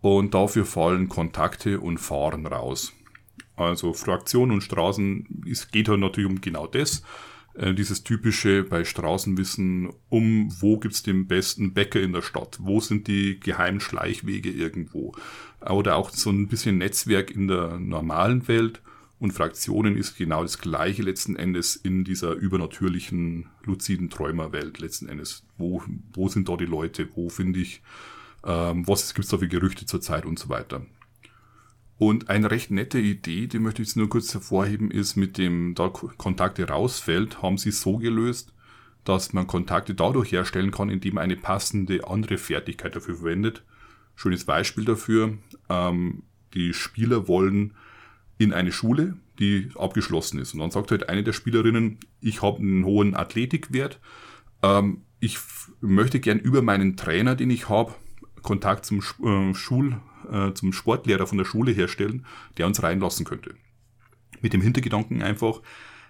[0.00, 2.92] Und dafür fallen Kontakte und Fahren raus.
[3.56, 7.02] Also Fraktionen und Straßen, es geht halt natürlich um genau das.
[7.54, 12.80] Äh, dieses typische bei Straßenwissen, um wo gibt's den besten Bäcker in der Stadt, wo
[12.80, 15.12] sind die geheimen Schleichwege irgendwo.
[15.60, 18.80] Oder auch so ein bisschen Netzwerk in der normalen Welt
[19.20, 25.44] und Fraktionen ist genau das gleiche letzten Endes in dieser übernatürlichen, luziden Träumerwelt letzten Endes.
[25.58, 25.82] Wo,
[26.14, 27.06] wo sind da die Leute?
[27.14, 27.82] Wo finde ich,
[28.46, 30.86] ähm, was gibt's da für Gerüchte zurzeit und so weiter.
[31.98, 35.74] Und eine recht nette Idee, die möchte ich jetzt nur kurz hervorheben, ist mit dem,
[35.74, 38.54] da Kontakte rausfällt, haben sie so gelöst,
[39.04, 43.64] dass man Kontakte dadurch herstellen kann, indem man eine passende andere Fertigkeit dafür verwendet.
[44.16, 45.36] Schönes Beispiel dafür,
[45.68, 46.22] ähm,
[46.54, 47.74] die Spieler wollen
[48.40, 50.54] in eine Schule, die abgeschlossen ist.
[50.54, 54.00] Und dann sagt halt eine der Spielerinnen, ich habe einen hohen Athletikwert,
[54.62, 55.38] ähm, ich
[55.82, 57.94] möchte gern über meinen Trainer, den ich habe,
[58.40, 60.00] Kontakt zum äh, Schul,
[60.32, 62.24] äh, zum Sportlehrer von der Schule herstellen,
[62.56, 63.54] der uns reinlassen könnte.
[64.40, 65.60] Mit dem Hintergedanken einfach,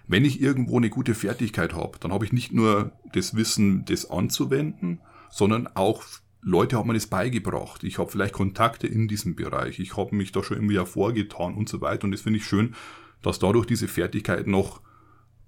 [0.07, 4.09] wenn ich irgendwo eine gute Fertigkeit habe, dann habe ich nicht nur das Wissen, das
[4.09, 6.01] anzuwenden, sondern auch
[6.41, 7.83] Leute haben mir das beigebracht.
[7.83, 9.79] Ich habe vielleicht Kontakte in diesem Bereich.
[9.79, 12.05] Ich habe mich da schon irgendwie hervorgetan und so weiter.
[12.05, 12.75] Und das finde ich schön,
[13.21, 14.81] dass dadurch diese Fertigkeit noch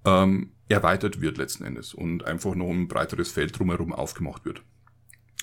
[0.06, 4.62] ähm, erweitert wird letzten Endes und einfach noch ein breiteres Feld drumherum aufgemacht wird.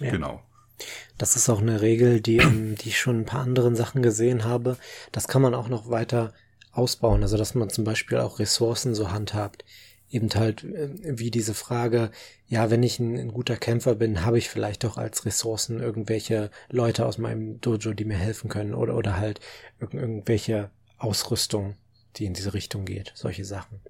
[0.01, 0.11] Ja.
[0.11, 0.43] Genau.
[1.19, 4.45] Das ist auch eine Regel, die, ähm, die ich schon ein paar anderen Sachen gesehen
[4.45, 4.79] habe.
[5.13, 6.33] Das kann man auch noch weiter
[6.73, 7.23] ausbauen.
[7.23, 9.65] Also, dass man zum Beispiel auch Ressourcen so handhabt.
[10.11, 12.11] Eben halt äh, wie diese Frage,
[12.49, 16.51] ja, wenn ich ein, ein guter Kämpfer bin, habe ich vielleicht doch als Ressourcen irgendwelche
[16.68, 19.40] Leute aus meinem Dojo, die mir helfen können oder, oder halt
[19.81, 21.77] irg irgendwelche Ausrüstung,
[22.16, 23.81] die in diese Richtung geht, solche Sachen.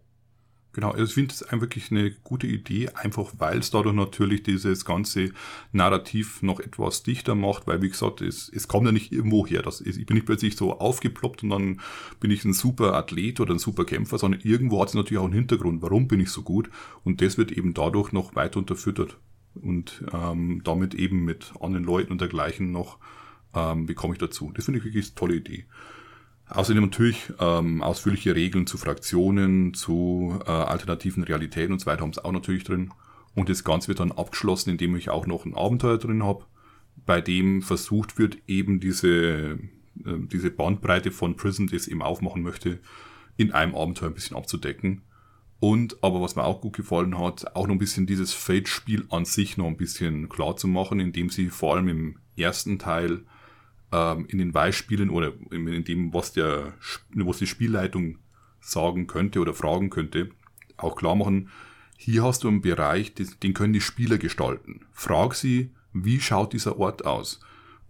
[0.73, 4.85] Genau, also ich finde es wirklich eine gute Idee, einfach weil es dadurch natürlich dieses
[4.85, 5.33] ganze
[5.73, 9.63] Narrativ noch etwas dichter macht, weil wie gesagt, es, es kommt ja nicht irgendwo her.
[9.63, 11.81] Das ist, ich bin nicht plötzlich so aufgeploppt und dann
[12.21, 15.25] bin ich ein super Athlet oder ein super Kämpfer, sondern irgendwo hat es natürlich auch
[15.25, 16.71] einen Hintergrund, warum bin ich so gut
[17.03, 19.19] und das wird eben dadurch noch weiter unterfüttert
[19.55, 22.99] und ähm, damit eben mit anderen Leuten und dergleichen noch
[23.55, 24.53] ähm, bekomme ich dazu.
[24.55, 25.65] Das finde ich wirklich eine tolle Idee.
[26.51, 32.11] Außerdem natürlich ähm, ausführliche Regeln zu Fraktionen, zu äh, alternativen Realitäten und so weiter haben
[32.11, 32.91] es auch natürlich drin.
[33.37, 36.45] Und das Ganze wird dann abgeschlossen, indem ich auch noch ein Abenteuer drin habe,
[37.07, 39.59] bei dem versucht wird, eben diese, äh,
[40.05, 42.81] diese Bandbreite von Prison, die es eben aufmachen möchte,
[43.37, 45.03] in einem Abenteuer ein bisschen abzudecken.
[45.61, 49.25] Und aber was mir auch gut gefallen hat, auch noch ein bisschen dieses Fate-Spiel an
[49.25, 53.23] sich noch ein bisschen klar zu machen, indem sie vor allem im ersten Teil
[53.93, 56.75] ähm, in den Beispielen oder in dem, was der,
[57.15, 58.19] was die Spielleitung
[58.61, 60.31] sagen könnte oder fragen könnte,
[60.77, 61.51] auch klar machen,
[61.97, 64.81] hier hast du einen Bereich, den können die Spieler gestalten.
[64.93, 67.41] Frag sie, wie schaut dieser Ort aus?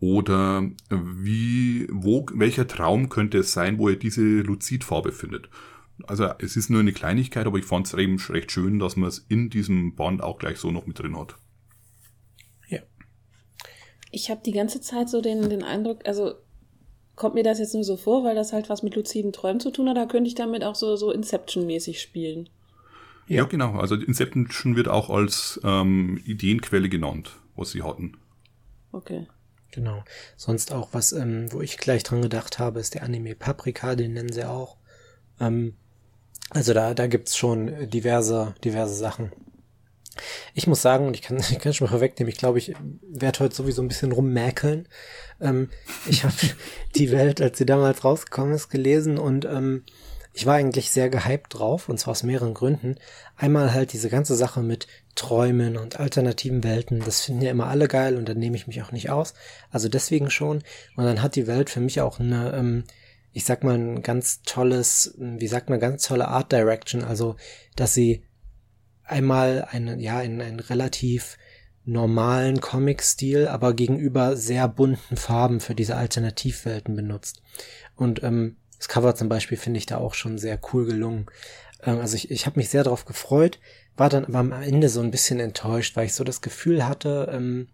[0.01, 5.49] Oder wie, wo, welcher Traum könnte es sein, wo ihr diese Luzidfarbe findet?
[6.07, 9.09] Also es ist nur eine Kleinigkeit, aber ich fand es eben recht schön, dass man
[9.09, 11.37] es in diesem Band auch gleich so noch mit drin hat.
[14.11, 16.35] Ich habe die ganze Zeit so den, den Eindruck, also
[17.17, 19.71] kommt mir das jetzt nur so vor, weil das halt was mit luziden Träumen zu
[19.71, 22.49] tun hat, da könnte ich damit auch so, so Inception-mäßig spielen.
[23.29, 23.37] Ja.
[23.37, 23.79] ja, genau.
[23.79, 28.17] Also Inception wird auch als ähm, Ideenquelle genannt, was sie hatten.
[28.93, 29.27] Okay.
[29.73, 30.03] Genau.
[30.37, 34.15] Sonst auch was, ähm, wo ich gleich dran gedacht habe, ist der Anime Paprika, den
[34.15, 34.77] nennen sie auch.
[35.39, 35.75] Ähm,
[36.51, 39.31] also da, da gibt's schon diverse, diverse Sachen.
[40.55, 43.41] Ich muss sagen, und ich kann, ich kann schon mal vorwegnehmen, ich glaube, ich werde
[43.41, 44.89] heute sowieso ein bisschen rummäkeln.
[45.41, 45.71] Ähm,
[46.07, 46.35] ich habe
[46.97, 49.85] die Welt, als sie damals rausgekommen ist, gelesen und ähm,
[50.33, 52.97] ich war eigentlich sehr gehypt drauf, und zwar aus mehreren Gründen.
[53.37, 57.89] Einmal halt diese ganze Sache mit Träumen und alternativen Welten, das finden ja immer alle
[57.89, 59.35] geil und da nehme ich mich auch nicht aus.
[59.71, 60.63] Also deswegen schon.
[60.97, 62.85] Und dann hat die Welt für mich auch eine, ähm,
[63.33, 67.03] ich sag mal, ein ganz tolles, wie sagt man, ganz tolle Art Direction.
[67.03, 67.37] Also,
[67.75, 68.23] dass sie
[69.11, 71.37] einmal einen, ja, einen, einen relativ
[71.85, 77.43] normalen Comic-Stil, aber gegenüber sehr bunten Farben für diese Alternativwelten benutzt.
[77.97, 81.27] Und ähm, das Cover zum Beispiel finde ich da auch schon sehr cool gelungen.
[81.83, 83.59] Ähm, also ich, ich habe mich sehr darauf gefreut,
[83.97, 87.31] war dann aber am Ende so ein bisschen enttäuscht, weil ich so das Gefühl hatte,
[87.33, 87.69] ähm,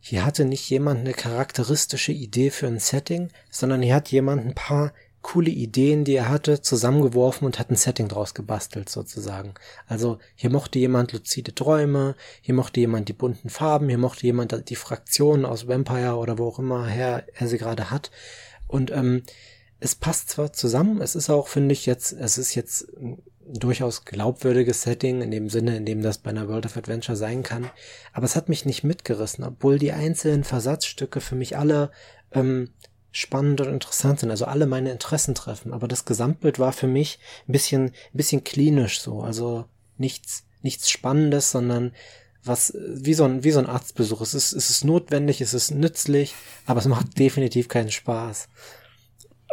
[0.00, 4.54] hier hatte nicht jemand eine charakteristische Idee für ein Setting, sondern hier hat jemand ein
[4.54, 4.92] paar
[5.24, 9.54] coole Ideen, die er hatte, zusammengeworfen und hat ein Setting draus gebastelt sozusagen.
[9.88, 14.68] Also hier mochte jemand luzide Träume, hier mochte jemand die bunten Farben, hier mochte jemand
[14.68, 18.10] die Fraktionen aus Vampire oder wo auch immer her er sie gerade hat.
[18.68, 19.22] Und ähm,
[19.80, 24.04] es passt zwar zusammen, es ist auch, finde ich, jetzt, es ist jetzt ein durchaus
[24.04, 27.70] glaubwürdiges Setting, in dem Sinne, in dem das bei einer World of Adventure sein kann.
[28.12, 31.90] Aber es hat mich nicht mitgerissen, obwohl die einzelnen Versatzstücke für mich alle
[32.32, 32.70] ähm,
[33.14, 35.72] spannend und interessant sind, also alle meine Interessen treffen.
[35.72, 40.90] Aber das Gesamtbild war für mich ein bisschen, ein bisschen klinisch so, also nichts, nichts
[40.90, 41.92] Spannendes, sondern
[42.42, 44.20] was, wie so ein, wie so ein Arztbesuch.
[44.20, 46.34] Es ist, es ist notwendig, es ist nützlich,
[46.66, 48.48] aber es macht definitiv keinen Spaß.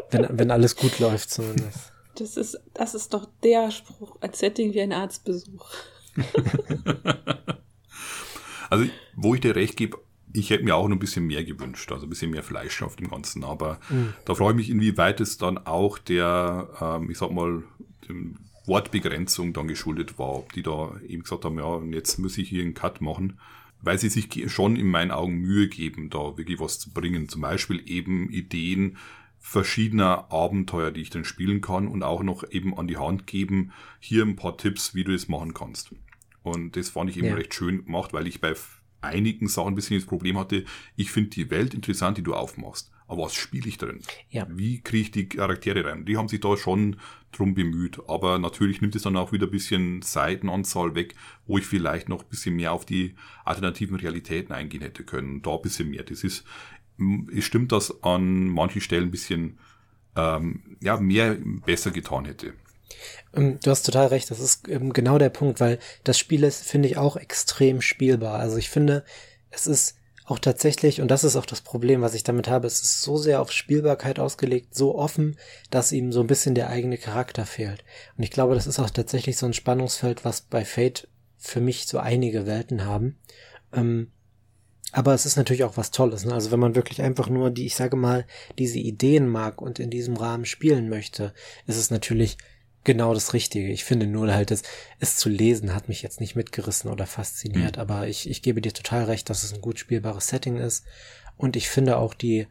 [0.09, 1.77] Wenn, wenn alles gut läuft zumindest.
[2.15, 5.65] Das ist, das ist doch der Spruch, als Setting wie ein Arztbesuch.
[8.69, 9.97] also, wo ich dir recht gebe,
[10.33, 12.95] ich hätte mir auch noch ein bisschen mehr gewünscht, also ein bisschen mehr Fleisch auf
[12.95, 13.43] dem Ganzen.
[13.43, 14.13] Aber mhm.
[14.25, 17.63] da freue ich mich, inwieweit es dann auch der, ähm, ich sag mal,
[18.07, 22.49] dem Wortbegrenzung dann geschuldet war, ob die da eben gesagt haben, ja, jetzt muss ich
[22.49, 23.39] hier einen Cut machen,
[23.81, 27.27] weil sie sich schon in meinen Augen Mühe geben, da wirklich was zu bringen.
[27.27, 28.97] Zum Beispiel eben Ideen
[29.39, 33.71] verschiedener Abenteuer, die ich dann spielen kann und auch noch eben an die Hand geben,
[33.99, 35.95] hier ein paar Tipps, wie du das machen kannst.
[36.43, 37.33] Und das fand ich eben ja.
[37.33, 38.53] recht schön gemacht, weil ich bei
[39.01, 42.91] einigen Sachen ein bisschen das Problem hatte, ich finde die Welt interessant, die du aufmachst.
[43.07, 43.99] Aber was spiele ich drin?
[44.29, 44.47] Ja.
[44.49, 46.05] Wie kriege ich die Charaktere rein?
[46.05, 46.95] Die haben sich da schon
[47.33, 47.99] drum bemüht.
[48.07, 52.23] Aber natürlich nimmt es dann auch wieder ein bisschen Seitenanzahl weg, wo ich vielleicht noch
[52.23, 55.41] ein bisschen mehr auf die alternativen Realitäten eingehen hätte können.
[55.41, 56.03] Da ein bisschen mehr.
[56.03, 56.45] Das ist,
[57.35, 59.57] es stimmt, dass an manchen Stellen ein bisschen
[60.15, 62.53] ähm, ja, mehr besser getan hätte.
[63.35, 66.63] Ähm, du hast total recht, das ist ähm, genau der Punkt, weil das Spiel ist,
[66.63, 68.39] finde ich, auch extrem spielbar.
[68.39, 69.03] Also ich finde,
[69.49, 72.81] es ist auch tatsächlich, und das ist auch das Problem, was ich damit habe, es
[72.81, 75.37] ist so sehr auf Spielbarkeit ausgelegt, so offen,
[75.69, 77.83] dass ihm so ein bisschen der eigene Charakter fehlt.
[78.17, 81.87] Und ich glaube, das ist auch tatsächlich so ein Spannungsfeld, was bei Fate für mich
[81.87, 83.17] so einige Welten haben.
[83.73, 84.11] Ähm,
[84.91, 86.25] aber es ist natürlich auch was Tolles.
[86.25, 86.33] Ne?
[86.33, 88.25] Also wenn man wirklich einfach nur die, ich sage mal,
[88.57, 91.33] diese Ideen mag und in diesem Rahmen spielen möchte,
[91.65, 92.37] ist es natürlich
[92.83, 93.71] genau das Richtige.
[93.71, 94.63] Ich finde nur halt, es,
[94.99, 97.81] es zu lesen hat mich jetzt nicht mitgerissen oder fasziniert, mhm.
[97.81, 100.85] aber ich, ich gebe dir total recht, dass es ein gut spielbares Setting ist.
[101.37, 102.47] Und ich finde auch die,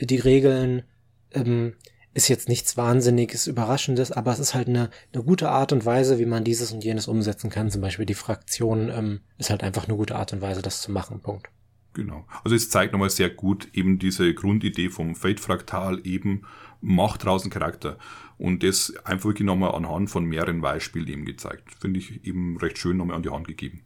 [0.00, 0.84] die Regeln,
[1.32, 1.74] ähm,
[2.16, 6.18] ist jetzt nichts Wahnsinniges, Überraschendes, aber es ist halt eine, eine gute Art und Weise,
[6.18, 7.70] wie man dieses und jenes umsetzen kann.
[7.70, 10.90] Zum Beispiel die Fraktion ähm, ist halt einfach eine gute Art und Weise, das zu
[10.90, 11.20] machen.
[11.20, 11.50] Punkt.
[11.92, 12.26] Genau.
[12.42, 16.46] Also es zeigt nochmal sehr gut eben diese Grundidee vom Fate-Fraktal eben
[16.80, 17.98] macht draußen Charakter.
[18.38, 21.74] Und das einfach wirklich nochmal anhand von mehreren Beispielen eben gezeigt.
[21.80, 23.82] Finde ich eben recht schön nochmal an die Hand gegeben.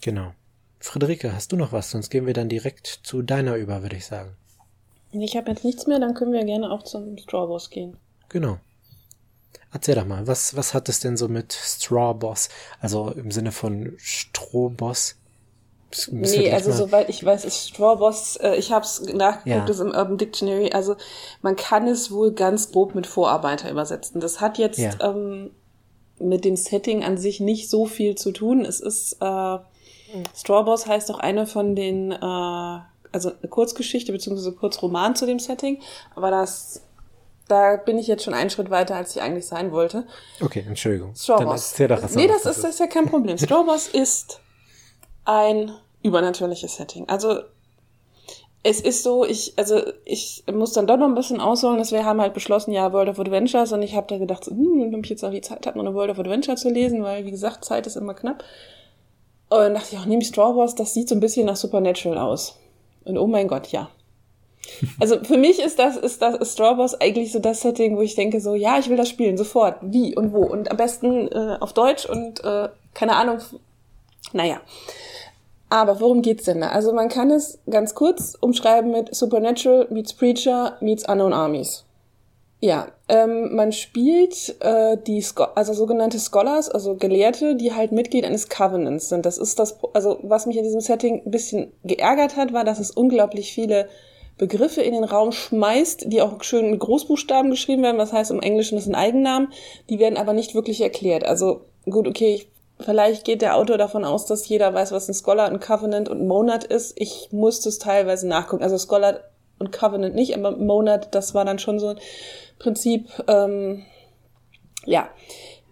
[0.00, 0.34] Genau.
[0.80, 1.90] Friederike, hast du noch was?
[1.90, 4.36] Sonst gehen wir dann direkt zu deiner über, würde ich sagen.
[5.12, 7.98] Ich habe jetzt nichts mehr, dann können wir gerne auch zum Straw Boss gehen.
[8.30, 8.58] Genau.
[9.70, 12.48] Erzähl doch mal, was, was hat es denn so mit Straw Boss?
[12.80, 15.16] Also im Sinne von Strohboss?
[16.10, 19.64] Nee, also soweit ich weiß, ist Straw Boss, äh, ich habe es nachgeguckt, ja.
[19.64, 20.96] das im Urban Dictionary, also
[21.42, 24.20] man kann es wohl ganz grob mit Vorarbeiter übersetzen.
[24.20, 24.92] Das hat jetzt ja.
[25.00, 25.50] ähm,
[26.18, 28.64] mit dem Setting an sich nicht so viel zu tun.
[28.64, 30.22] Es ist, äh, hm.
[30.34, 35.38] Straw Boss heißt auch eine von den, äh, also eine Kurzgeschichte beziehungsweise Kurzroman zu dem
[35.38, 35.80] Setting,
[36.14, 36.82] aber das
[37.48, 40.06] da bin ich jetzt schon einen Schritt weiter, als ich eigentlich sein wollte.
[40.40, 41.14] Okay, Entschuldigung.
[41.14, 41.74] Straw Boss.
[41.74, 43.36] Dann doch, nee, das ist, das ist ja kein Problem.
[43.38, 44.40] Straw Boss ist
[45.24, 47.08] ein übernatürliches Setting.
[47.08, 47.40] Also
[48.64, 52.04] es ist so, ich, also ich muss dann doch noch ein bisschen ausholen, dass wir
[52.04, 55.00] haben halt beschlossen, ja, World of Adventures und ich habe da gedacht, so, hm, wenn
[55.02, 57.30] ich jetzt noch die Zeit habe, noch eine World of Adventure zu lesen, weil, wie
[57.32, 58.44] gesagt, Zeit ist immer knapp.
[59.48, 61.56] Und dann dachte ich auch, nehme ich Straw Wars, das sieht so ein bisschen nach
[61.56, 62.56] Supernatural aus.
[63.04, 63.90] Und oh mein Gott, ja.
[65.00, 68.02] Also für mich ist das, ist das ist Straw Wars eigentlich so das Setting, wo
[68.02, 69.76] ich denke so, ja, ich will das spielen, sofort.
[69.82, 70.42] Wie und wo.
[70.42, 73.38] Und am besten äh, auf Deutsch und äh, keine Ahnung.
[74.32, 74.60] Naja.
[75.72, 76.68] Aber worum geht's denn da?
[76.68, 81.86] Also man kann es ganz kurz umschreiben mit Supernatural meets Preacher meets Unknown Armies.
[82.60, 88.26] Ja, ähm, man spielt äh, die Scho also sogenannte Scholars, also Gelehrte, die halt Mitglied
[88.26, 89.24] eines Covenants sind.
[89.24, 92.78] Das ist das, also was mich in diesem Setting ein bisschen geärgert hat, war, dass
[92.78, 93.88] es unglaublich viele
[94.36, 98.42] Begriffe in den Raum schmeißt, die auch schön in Großbuchstaben geschrieben werden, was heißt im
[98.42, 99.48] Englischen das sind Eigennamen,
[99.88, 101.24] die werden aber nicht wirklich erklärt.
[101.24, 102.51] Also gut, okay, ich
[102.84, 106.26] Vielleicht geht der Autor davon aus, dass jeder weiß, was ein Scholar, ein Covenant und
[106.26, 106.94] Monad ist.
[106.96, 108.62] Ich musste es teilweise nachgucken.
[108.62, 109.20] Also Scholar
[109.58, 112.00] und Covenant nicht, aber Monad, das war dann schon so ein
[112.58, 113.84] Prinzip, ähm,
[114.84, 115.08] ja,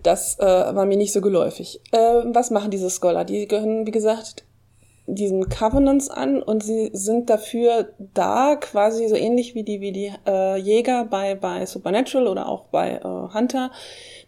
[0.03, 1.81] das äh, war mir nicht so geläufig.
[1.92, 3.25] Äh, was machen diese Scholar?
[3.25, 4.44] Die gehören, wie gesagt,
[5.14, 10.12] diesen Covenants an und sie sind dafür da, quasi so ähnlich wie die, wie die
[10.27, 13.70] äh, Jäger bei, bei Supernatural oder auch bei äh, Hunter,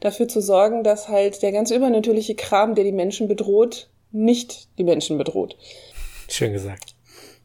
[0.00, 4.84] dafür zu sorgen, dass halt der ganze übernatürliche Kram, der die Menschen bedroht, nicht die
[4.84, 5.56] Menschen bedroht.
[6.28, 6.94] Schön gesagt.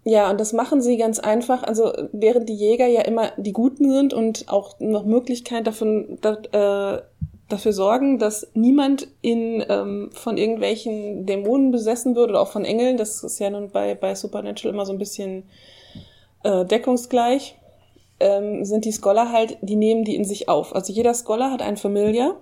[0.10, 1.64] Ja, und das machen sie ganz einfach.
[1.64, 6.96] Also während die Jäger ja immer die Guten sind und auch noch Möglichkeit davon, da,
[6.96, 7.02] äh,
[7.50, 12.98] dafür sorgen, dass niemand in ähm, von irgendwelchen Dämonen besessen wird oder auch von Engeln.
[12.98, 15.44] Das ist ja nun bei, bei Supernatural immer so ein bisschen
[16.44, 17.56] äh, deckungsgleich.
[18.20, 20.76] Ähm, sind die Scholar halt, die nehmen die in sich auf.
[20.76, 22.36] Also jeder Scholar hat einen Familiar.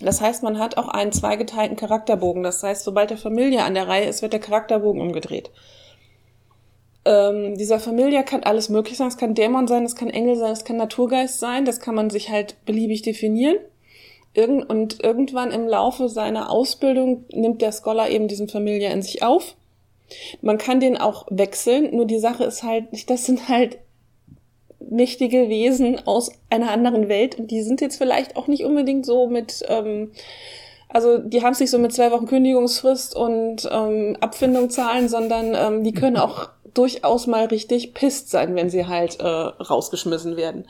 [0.00, 2.42] Das heißt, man hat auch einen zweigeteilten Charakterbogen.
[2.42, 5.50] Das heißt, sobald der Familiar an der Reihe ist, wird der Charakterbogen umgedreht.
[7.04, 9.08] Ähm, dieser Familiar kann alles möglich sein.
[9.08, 11.64] Es kann Dämon sein, es kann Engel sein, es kann Naturgeist sein.
[11.64, 13.56] Das kann man sich halt beliebig definieren.
[14.36, 19.22] Irgend und irgendwann im Laufe seiner Ausbildung nimmt der Scholar eben diesen Familiar in sich
[19.22, 19.56] auf.
[20.40, 23.78] Man kann den auch wechseln, nur die Sache ist halt, das sind halt
[24.78, 29.26] mächtige Wesen aus einer anderen Welt und die sind jetzt vielleicht auch nicht unbedingt so
[29.26, 30.12] mit, ähm,
[30.88, 35.82] also die haben sich so mit zwei Wochen Kündigungsfrist und ähm, Abfindung zahlen, sondern ähm,
[35.82, 40.66] die können auch durchaus mal richtig pisst sein, wenn sie halt äh, rausgeschmissen werden.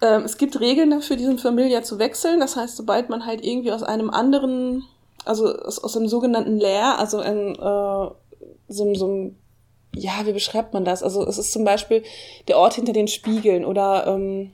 [0.00, 2.40] Ähm, es gibt Regeln dafür, diesen Familia zu wechseln.
[2.40, 4.84] Das heißt, sobald man halt irgendwie aus einem anderen,
[5.24, 8.08] also aus, aus einem sogenannten Lair, also in, äh,
[8.68, 9.36] so, so einem,
[9.94, 11.02] ja, wie beschreibt man das?
[11.02, 12.02] Also es ist zum Beispiel
[12.46, 14.52] der Ort hinter den Spiegeln oder ähm,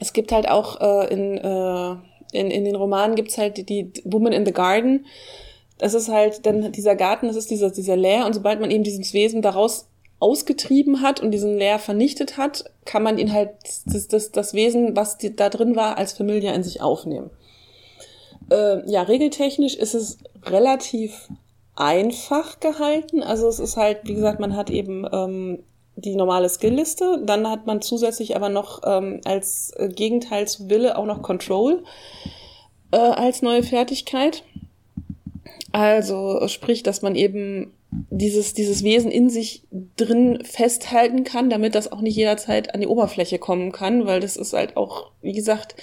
[0.00, 1.96] es gibt halt auch äh, in, äh,
[2.32, 5.06] in, in den Romanen gibt's halt die, die Woman in the Garden.
[5.78, 8.84] Das ist halt dann dieser Garten, das ist dieser, dieser Lair und sobald man eben
[8.84, 9.88] dieses Wesen daraus
[10.24, 13.50] ausgetrieben hat und diesen Leer vernichtet hat, kann man ihn halt,
[13.84, 17.28] das, das, das Wesen, was die, da drin war, als Familie in sich aufnehmen.
[18.50, 20.16] Äh, ja, regeltechnisch ist es
[20.46, 21.28] relativ
[21.76, 23.22] einfach gehalten.
[23.22, 25.58] Also es ist halt, wie gesagt, man hat eben ähm,
[25.96, 27.22] die normale Skillliste.
[27.22, 31.84] Dann hat man zusätzlich aber noch ähm, als äh, Gegenteil zu Wille auch noch Control
[32.92, 34.42] äh, als neue Fertigkeit.
[35.72, 37.74] Also sprich, dass man eben
[38.10, 39.64] dieses, dieses Wesen in sich
[39.96, 44.36] drin festhalten kann, damit das auch nicht jederzeit an die Oberfläche kommen kann, weil das
[44.36, 45.76] ist halt auch, wie gesagt,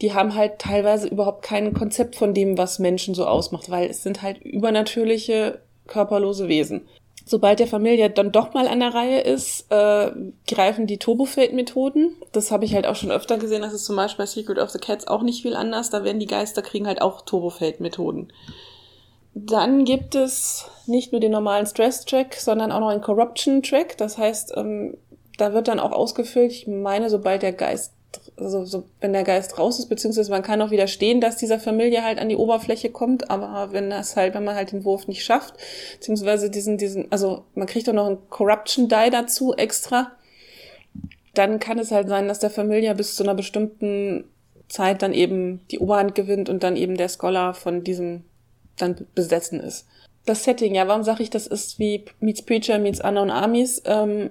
[0.00, 4.02] die haben halt teilweise überhaupt kein Konzept von dem, was Menschen so ausmacht, weil es
[4.02, 6.82] sind halt übernatürliche, körperlose Wesen.
[7.24, 10.10] Sobald der Familie dann doch mal an der Reihe ist, äh,
[10.46, 12.16] greifen die Turbofate-Methoden.
[12.32, 13.60] Das habe ich halt auch schon öfter gesehen.
[13.60, 15.90] Das ist zum Beispiel bei Secret of the Cats auch nicht viel anders.
[15.90, 18.32] Da werden die Geister kriegen halt auch Turbofate-Methoden.
[19.46, 23.96] Dann gibt es nicht nur den normalen Stress-Track, sondern auch noch einen Corruption-Track.
[23.96, 24.96] Das heißt, ähm,
[25.36, 27.92] da wird dann auch ausgefüllt, ich meine, sobald der Geist
[28.36, 32.04] also so, wenn der Geist raus ist, beziehungsweise man kann auch widerstehen, dass dieser Familie
[32.04, 35.24] halt an die Oberfläche kommt, aber wenn das halt, wenn man halt den Wurf nicht
[35.24, 35.54] schafft,
[35.94, 40.12] beziehungsweise diesen, diesen, also man kriegt auch noch einen Corruption Die dazu extra,
[41.34, 44.24] dann kann es halt sein, dass der Familie bis zu einer bestimmten
[44.68, 48.24] Zeit dann eben die Oberhand gewinnt und dann eben der Scholar von diesem
[48.78, 49.86] dann besessen ist.
[50.24, 53.82] Das Setting, ja, warum sage ich, das ist wie Meets Preacher, Meets Unknown Armies?
[53.86, 54.30] Ähm,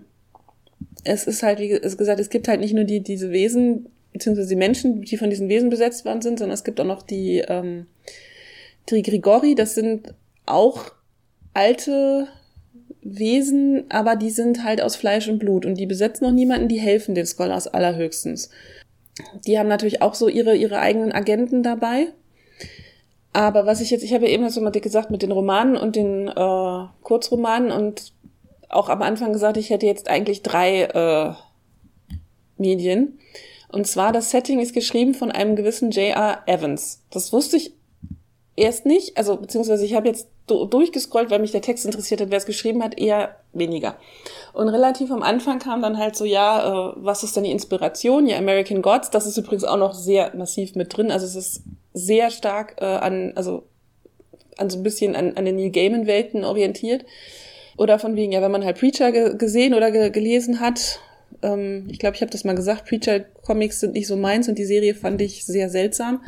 [1.03, 4.55] es ist halt, wie gesagt, es gibt halt nicht nur die, diese Wesen, beziehungsweise die
[4.55, 7.87] Menschen, die von diesen Wesen besetzt worden sind, sondern es gibt auch noch die, ähm,
[8.89, 10.13] die Grigori, das sind
[10.45, 10.91] auch
[11.53, 12.27] alte
[13.01, 16.79] Wesen, aber die sind halt aus Fleisch und Blut und die besetzen noch niemanden, die
[16.79, 18.49] helfen den Scholars allerhöchstens.
[19.45, 22.07] Die haben natürlich auch so ihre, ihre eigenen Agenten dabei.
[23.33, 25.95] Aber was ich jetzt, ich habe ja eben das mal gesagt mit den Romanen und
[25.95, 28.13] den äh, Kurzromanen und
[28.69, 31.33] auch am Anfang gesagt, ich hätte jetzt eigentlich drei äh,
[32.57, 33.19] Medien.
[33.69, 36.39] Und zwar das Setting ist geschrieben von einem gewissen J.R.
[36.45, 37.03] Evans.
[37.09, 37.73] Das wusste ich
[38.55, 42.37] erst nicht, also beziehungsweise ich habe jetzt durchgescrollt, weil mich der Text interessiert hat, wer
[42.37, 43.97] es geschrieben hat, eher weniger.
[44.53, 48.27] Und relativ am Anfang kam dann halt so, ja, äh, was ist denn die Inspiration?
[48.27, 51.11] Ja, American Gods, das ist übrigens auch noch sehr massiv mit drin.
[51.11, 51.63] Also es ist
[51.97, 53.63] sehr stark äh, an, also
[54.57, 57.05] an so ein bisschen an, an den Neil Gaiman-Welten orientiert.
[57.77, 60.99] Oder von wegen, ja, wenn man halt Preacher ge gesehen oder ge gelesen hat,
[61.41, 64.65] ähm, ich glaube, ich habe das mal gesagt, Preacher-Comics sind nicht so meins und die
[64.65, 66.21] Serie fand ich sehr seltsam.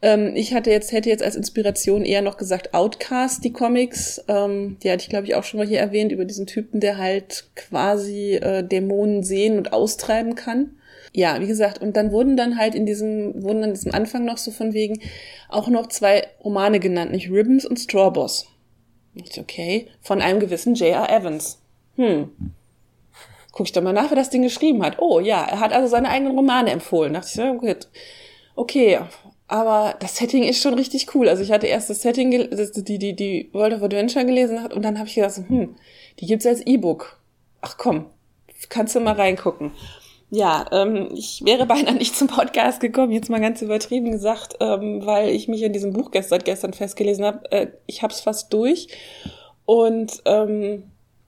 [0.00, 4.22] Ähm, ich hatte jetzt, hätte jetzt als Inspiration eher noch gesagt Outcast, die Comics.
[4.28, 6.98] Ähm, die hatte ich, glaube ich, auch schon mal hier erwähnt, über diesen Typen, der
[6.98, 10.77] halt quasi äh, Dämonen sehen und austreiben kann.
[11.12, 14.38] Ja, wie gesagt, und dann wurden dann halt in diesem, wurden dann diesem Anfang noch
[14.38, 15.00] so von wegen
[15.48, 18.46] auch noch zwei Romane genannt, nicht Ribbons und Straw Boss.
[19.14, 21.10] Ich, okay, von einem gewissen J.R.
[21.10, 21.58] Evans.
[21.96, 22.30] Hm.
[23.52, 24.98] Guck ich doch mal nach, wer das Ding geschrieben hat.
[25.00, 27.14] Oh ja, er hat also seine eigenen Romane empfohlen.
[27.14, 27.88] Da dachte ich, ja, gut.
[28.54, 29.00] Okay,
[29.48, 31.28] aber das Setting ist schon richtig cool.
[31.28, 34.98] Also ich hatte erst das Setting, die, die, die World of Adventure gelesen und dann
[34.98, 35.74] habe ich gedacht, hm,
[36.20, 37.18] die gibt's als E-Book.
[37.62, 38.06] Ach komm,
[38.68, 39.72] kannst du mal reingucken.
[40.30, 45.04] Ja, ähm, ich wäre beinahe nicht zum Podcast gekommen, jetzt mal ganz übertrieben gesagt, ähm,
[45.06, 47.50] weil ich mich in diesem Buch gestern, gestern festgelesen habe.
[47.50, 48.88] Äh, ich habe es fast durch.
[49.64, 50.84] Und ähm,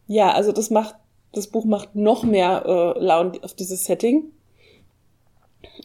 [0.07, 0.95] ja, also das macht,
[1.33, 4.25] das Buch macht noch mehr äh, Laune auf dieses Setting.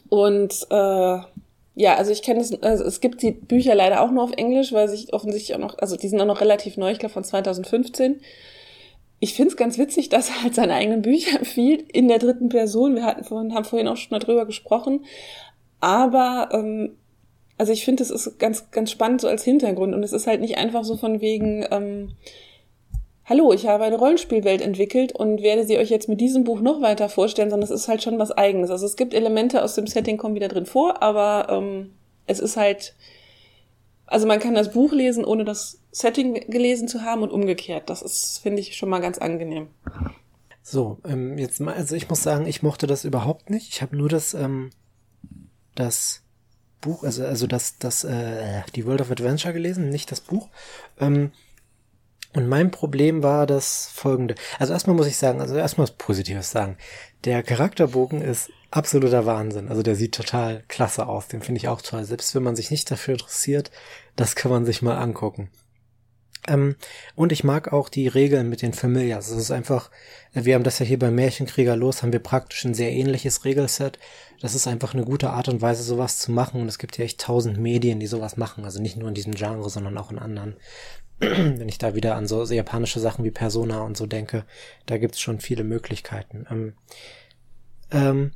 [0.08, 1.18] Und äh,
[1.78, 4.72] ja, also ich kenne es, also es gibt die Bücher leider auch nur auf Englisch,
[4.72, 7.24] weil sich offensichtlich auch noch, also die sind auch noch relativ neu, ich glaube von
[7.24, 8.20] 2015
[9.18, 12.48] ich finde es ganz witzig, dass er halt seine eigenen Bücher empfiehlt in der dritten
[12.48, 12.94] Person.
[12.94, 15.04] Wir hatten vorhin, haben vorhin auch schon darüber gesprochen.
[15.80, 16.96] Aber ähm,
[17.58, 19.94] also ich finde, es ist ganz, ganz spannend so als Hintergrund.
[19.94, 22.12] Und es ist halt nicht einfach so von wegen, ähm,
[23.24, 26.82] hallo, ich habe eine Rollenspielwelt entwickelt und werde sie euch jetzt mit diesem Buch noch
[26.82, 28.70] weiter vorstellen, sondern es ist halt schon was eigenes.
[28.70, 31.92] Also es gibt Elemente aus dem Setting, kommen wieder drin vor, aber ähm,
[32.26, 32.94] es ist halt
[34.06, 37.90] also man kann das Buch lesen, ohne das Setting gelesen zu haben und umgekehrt.
[37.90, 39.68] Das ist, finde ich, schon mal ganz angenehm.
[40.62, 43.68] So, ähm, jetzt mal, also ich muss sagen, ich mochte das überhaupt nicht.
[43.72, 44.70] Ich habe nur das, ähm,
[45.74, 46.22] das
[46.80, 50.48] Buch, also, also das, das, äh, die World of Adventure gelesen, nicht das Buch.
[51.00, 51.32] Ähm,
[52.34, 54.34] und mein Problem war das folgende.
[54.58, 56.76] Also erstmal muss ich sagen, also erstmal was Positives sagen.
[57.24, 59.68] Der Charakterbogen ist absoluter Wahnsinn.
[59.68, 61.28] Also der sieht total klasse aus.
[61.28, 62.04] Den finde ich auch toll.
[62.04, 63.70] Selbst wenn man sich nicht dafür interessiert,
[64.16, 65.50] das kann man sich mal angucken.
[66.48, 66.76] Ähm,
[67.14, 69.30] und ich mag auch die Regeln mit den Familias.
[69.30, 69.90] Es ist einfach,
[70.32, 73.98] wir haben das ja hier beim Märchenkrieger los, haben wir praktisch ein sehr ähnliches Regelset.
[74.40, 76.60] Das ist einfach eine gute Art und Weise, sowas zu machen.
[76.60, 78.64] Und es gibt ja echt tausend Medien, die sowas machen.
[78.64, 80.56] Also nicht nur in diesem Genre, sondern auch in anderen.
[81.18, 84.44] wenn ich da wieder an so japanische Sachen wie Persona und so denke,
[84.84, 86.46] da gibt's schon viele Möglichkeiten.
[86.50, 86.74] Ähm,
[87.90, 88.32] ähm,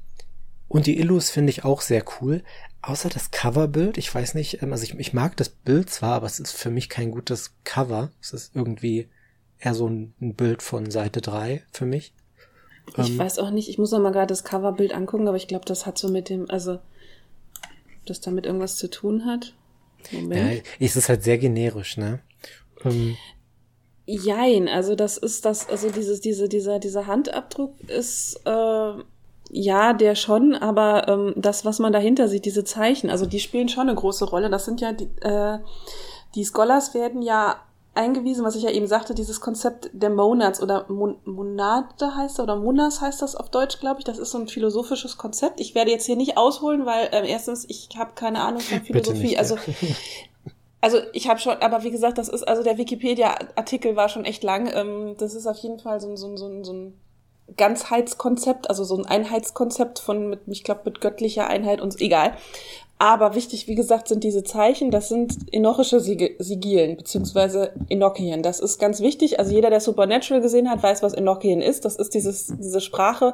[0.70, 2.44] und die Illus finde ich auch sehr cool,
[2.80, 6.26] außer das Coverbild, ich weiß nicht, ähm, also ich, ich mag das Bild zwar, aber
[6.26, 8.12] es ist für mich kein gutes Cover.
[8.22, 9.08] Es ist irgendwie
[9.58, 12.14] eher so ein, ein Bild von Seite 3 für mich.
[12.96, 15.48] Ich ähm, weiß auch nicht, ich muss noch mal gerade das Coverbild angucken, aber ich
[15.48, 16.78] glaube, das hat so mit dem, also,
[18.06, 19.56] das damit irgendwas zu tun hat.
[20.12, 20.62] Moment.
[20.78, 22.20] Ja, es ist halt sehr generisch, ne?
[22.84, 23.16] Ähm,
[24.06, 28.92] Jein, also das ist das, also dieses, diese, dieser, dieser Handabdruck ist, äh,
[29.52, 33.68] ja, der schon, aber ähm, das, was man dahinter sieht, diese Zeichen, also die spielen
[33.68, 34.48] schon eine große Rolle.
[34.48, 35.58] Das sind ja die, äh,
[36.34, 37.56] die Scholars werden ja
[37.94, 42.42] eingewiesen, was ich ja eben sagte, dieses Konzept der Monads oder Mon Monade heißt das,
[42.44, 44.04] oder Monas heißt das auf Deutsch, glaube ich.
[44.04, 45.60] Das ist so ein philosophisches Konzept.
[45.60, 49.20] Ich werde jetzt hier nicht ausholen, weil äh, erstens, ich habe keine Ahnung von Philosophie.
[49.20, 49.56] Nicht, also
[50.82, 54.42] Also ich habe schon, aber wie gesagt, das ist, also der Wikipedia-Artikel war schon echt
[54.42, 54.70] lang.
[54.72, 56.94] Ähm, das ist auf jeden Fall so, so, so, so ein
[57.56, 62.32] Ganzheitskonzept, also so ein Einheitskonzept von, mit, ich glaube, mit göttlicher Einheit und egal.
[63.02, 68.42] Aber wichtig, wie gesagt, sind diese Zeichen, das sind enochische Sigilen, beziehungsweise Enochien.
[68.42, 69.38] Das ist ganz wichtig.
[69.38, 71.86] Also jeder, der Supernatural gesehen hat, weiß, was Enochien ist.
[71.86, 73.32] Das ist dieses, diese Sprache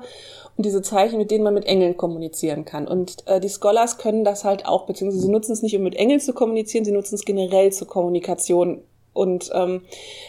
[0.57, 2.87] und diese Zeichen, mit denen man mit Engeln kommunizieren kann.
[2.87, 5.97] Und äh, die Scholars können das halt auch, beziehungsweise sie nutzen es nicht, um mit
[5.97, 8.83] Engeln zu kommunizieren, sie nutzen es generell zur Kommunikation
[9.17, 9.83] und ähm,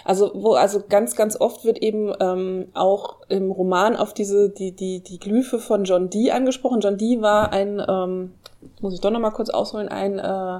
[0.05, 4.71] also wo also ganz ganz oft wird eben ähm, auch im Roman auf diese die
[4.71, 6.81] die die Glyphe von John Dee angesprochen.
[6.81, 8.33] John Dee war ein ähm,
[8.81, 10.59] muss ich doch noch mal kurz ausholen ein äh,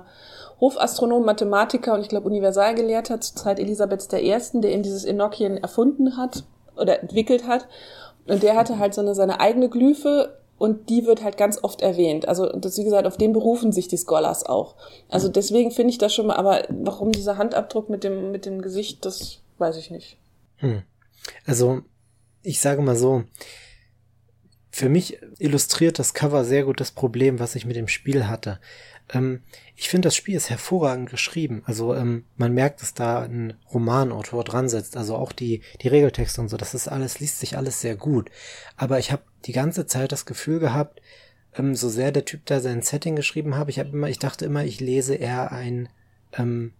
[0.59, 6.17] Hofastronom, Mathematiker und ich glaube Universalgelehrter zur Zeit Elisabeths I., der eben dieses Enochien erfunden
[6.17, 6.43] hat
[6.75, 7.67] oder entwickelt hat.
[8.27, 11.81] Und der hatte halt so eine seine eigene Glyphe und die wird halt ganz oft
[11.81, 12.27] erwähnt.
[12.27, 14.75] Also das, wie gesagt, auf den berufen sich die Scholars auch.
[15.09, 18.61] Also deswegen finde ich das schon mal, aber warum dieser Handabdruck mit dem, mit dem
[18.61, 20.17] Gesicht, das weiß ich nicht.
[20.57, 20.83] Hm.
[21.45, 21.81] Also,
[22.41, 23.23] ich sage mal so,
[24.71, 28.59] für mich illustriert das Cover sehr gut das Problem, was ich mit dem Spiel hatte.
[29.13, 29.41] Ähm,
[29.79, 31.61] ich finde, das Spiel ist hervorragend geschrieben.
[31.65, 34.97] Also ähm, man merkt, dass da ein Romanautor dran sitzt.
[34.97, 36.57] Also auch die, die Regeltexte und so.
[36.57, 38.31] Das ist alles, liest sich alles sehr gut.
[38.75, 40.99] Aber ich habe die ganze Zeit das Gefühl gehabt,
[41.55, 44.45] ähm, so sehr der Typ da sein Setting geschrieben habe, ich habe immer, ich dachte
[44.45, 45.89] immer, ich lese eher ein,
[46.33, 46.73] ähm,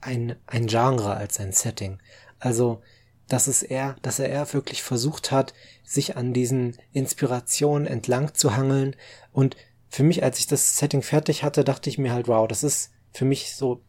[0.00, 1.98] ein, ein Genre als ein Setting.
[2.38, 2.82] Also,
[3.26, 8.56] dass es eher, dass er eher wirklich versucht hat, sich an diesen Inspirationen entlang zu
[8.56, 8.94] hangeln
[9.32, 9.56] und
[9.88, 12.90] für mich, als ich das Setting fertig hatte, dachte ich mir halt, wow, das ist
[13.12, 13.82] für mich so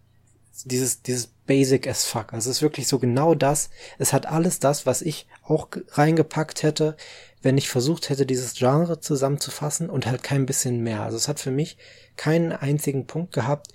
[0.65, 2.33] dieses, dieses basic as fuck.
[2.33, 3.69] Also es ist wirklich so genau das.
[3.97, 6.95] Es hat alles das, was ich auch reingepackt hätte,
[7.41, 11.01] wenn ich versucht hätte, dieses Genre zusammenzufassen und halt kein bisschen mehr.
[11.01, 11.77] Also es hat für mich
[12.17, 13.67] keinen einzigen Punkt gehabt,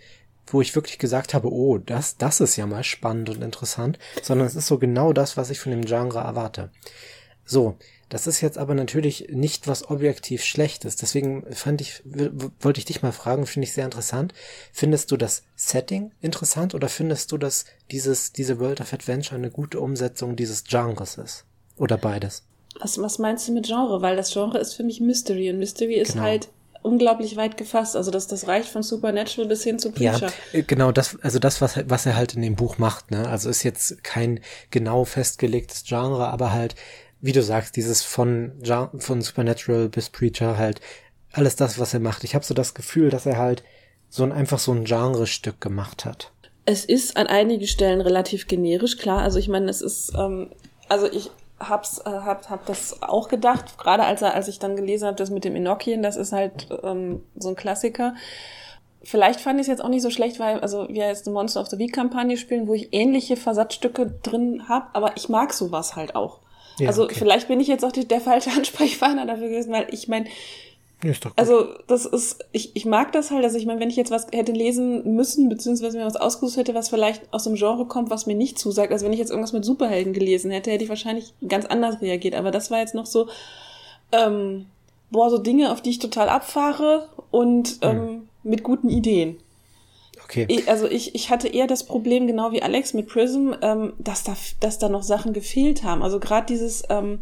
[0.46, 4.46] wo ich wirklich gesagt habe, oh, das, das ist ja mal spannend und interessant, sondern
[4.46, 6.70] es ist so genau das, was ich von dem Genre erwarte.
[7.46, 7.78] So,
[8.08, 10.96] das ist jetzt aber natürlich nicht was objektiv Schlechtes.
[10.96, 12.02] Deswegen fand ich,
[12.60, 14.34] wollte ich dich mal fragen, finde ich sehr interessant.
[14.72, 19.50] Findest du das Setting interessant oder findest du, dass dieses, diese World of Adventure eine
[19.50, 21.44] gute Umsetzung dieses Genres ist?
[21.76, 22.44] Oder beides?
[22.80, 24.02] Was, was meinst du mit Genre?
[24.02, 26.24] Weil das Genre ist für mich Mystery und Mystery ist genau.
[26.24, 26.48] halt
[26.84, 27.96] unglaublich weit gefasst.
[27.96, 30.28] Also das, das reicht von Supernatural bis hin zu Preacher.
[30.52, 33.26] Ja, äh, genau, das, also das, was, was er halt in dem Buch macht, ne?
[33.26, 34.40] Also ist jetzt kein
[34.70, 36.74] genau festgelegtes Genre, aber halt
[37.24, 38.52] wie du sagst, dieses von,
[38.98, 40.82] von Supernatural bis Preacher halt,
[41.32, 42.22] alles das, was er macht.
[42.22, 43.64] Ich habe so das Gefühl, dass er halt
[44.10, 46.32] so ein, einfach so ein Genrestück gemacht hat.
[46.66, 49.22] Es ist an einigen Stellen relativ generisch, klar.
[49.22, 50.50] Also ich meine, es ist, ähm,
[50.90, 55.06] also ich hab's, äh, hab, hab das auch gedacht, gerade als, als ich dann gelesen
[55.06, 58.14] habe, das mit dem Enochien, das ist halt ähm, so ein Klassiker.
[59.02, 61.62] Vielleicht fand ich es jetzt auch nicht so schlecht, weil also wir jetzt eine Monster
[61.62, 65.96] of the Week Kampagne spielen, wo ich ähnliche Versatzstücke drin habe, aber ich mag sowas
[65.96, 66.43] halt auch.
[66.78, 67.14] Ja, also okay.
[67.16, 70.26] vielleicht bin ich jetzt auch die, der falsche Ansprechpartner dafür gewesen, weil ich meine,
[71.36, 74.26] also das ist, ich, ich mag das halt, also ich meine, wenn ich jetzt was
[74.32, 78.24] hätte lesen müssen, beziehungsweise mir was ausgesucht hätte, was vielleicht aus dem Genre kommt, was
[78.26, 81.34] mir nicht zusagt, also wenn ich jetzt irgendwas mit Superhelden gelesen hätte, hätte ich wahrscheinlich
[81.46, 83.28] ganz anders reagiert, aber das war jetzt noch so,
[84.12, 84.66] ähm,
[85.10, 88.28] boah, so Dinge, auf die ich total abfahre und ähm, hm.
[88.42, 89.36] mit guten Ideen.
[90.34, 90.64] Okay.
[90.66, 94.34] Also ich, ich hatte eher das Problem, genau wie Alex mit Prism, ähm, dass, da,
[94.60, 96.02] dass da noch Sachen gefehlt haben.
[96.02, 97.20] Also gerade dieses, ähm,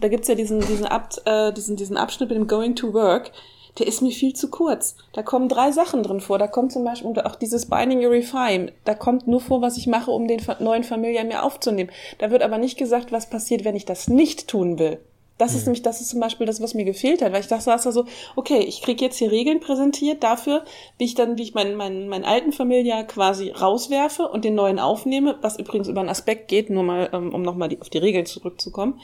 [0.00, 3.32] da gibt's ja diesen, diesen, Ab, äh, diesen, diesen Abschnitt mit dem Going to Work,
[3.78, 4.96] der ist mir viel zu kurz.
[5.12, 6.38] Da kommen drei Sachen drin vor.
[6.38, 8.72] Da kommt zum Beispiel auch dieses Binding Refine.
[8.84, 11.90] Da kommt nur vor, was ich mache, um den neuen Familien mir aufzunehmen.
[12.18, 15.00] Da wird aber nicht gesagt, was passiert, wenn ich das nicht tun will.
[15.38, 15.58] Das mhm.
[15.58, 17.82] ist nämlich, das ist zum Beispiel das, was mir gefehlt hat, weil ich dachte, saß
[17.82, 18.04] da so,
[18.36, 20.64] okay, ich kriege jetzt hier Regeln präsentiert dafür,
[20.98, 24.78] wie ich dann, wie ich meinen, meinen, meinen alten Familie quasi rauswerfe und den neuen
[24.78, 28.26] aufnehme, was übrigens über einen Aspekt geht, nur mal, ähm, um nochmal auf die Regeln
[28.26, 29.00] zurückzukommen.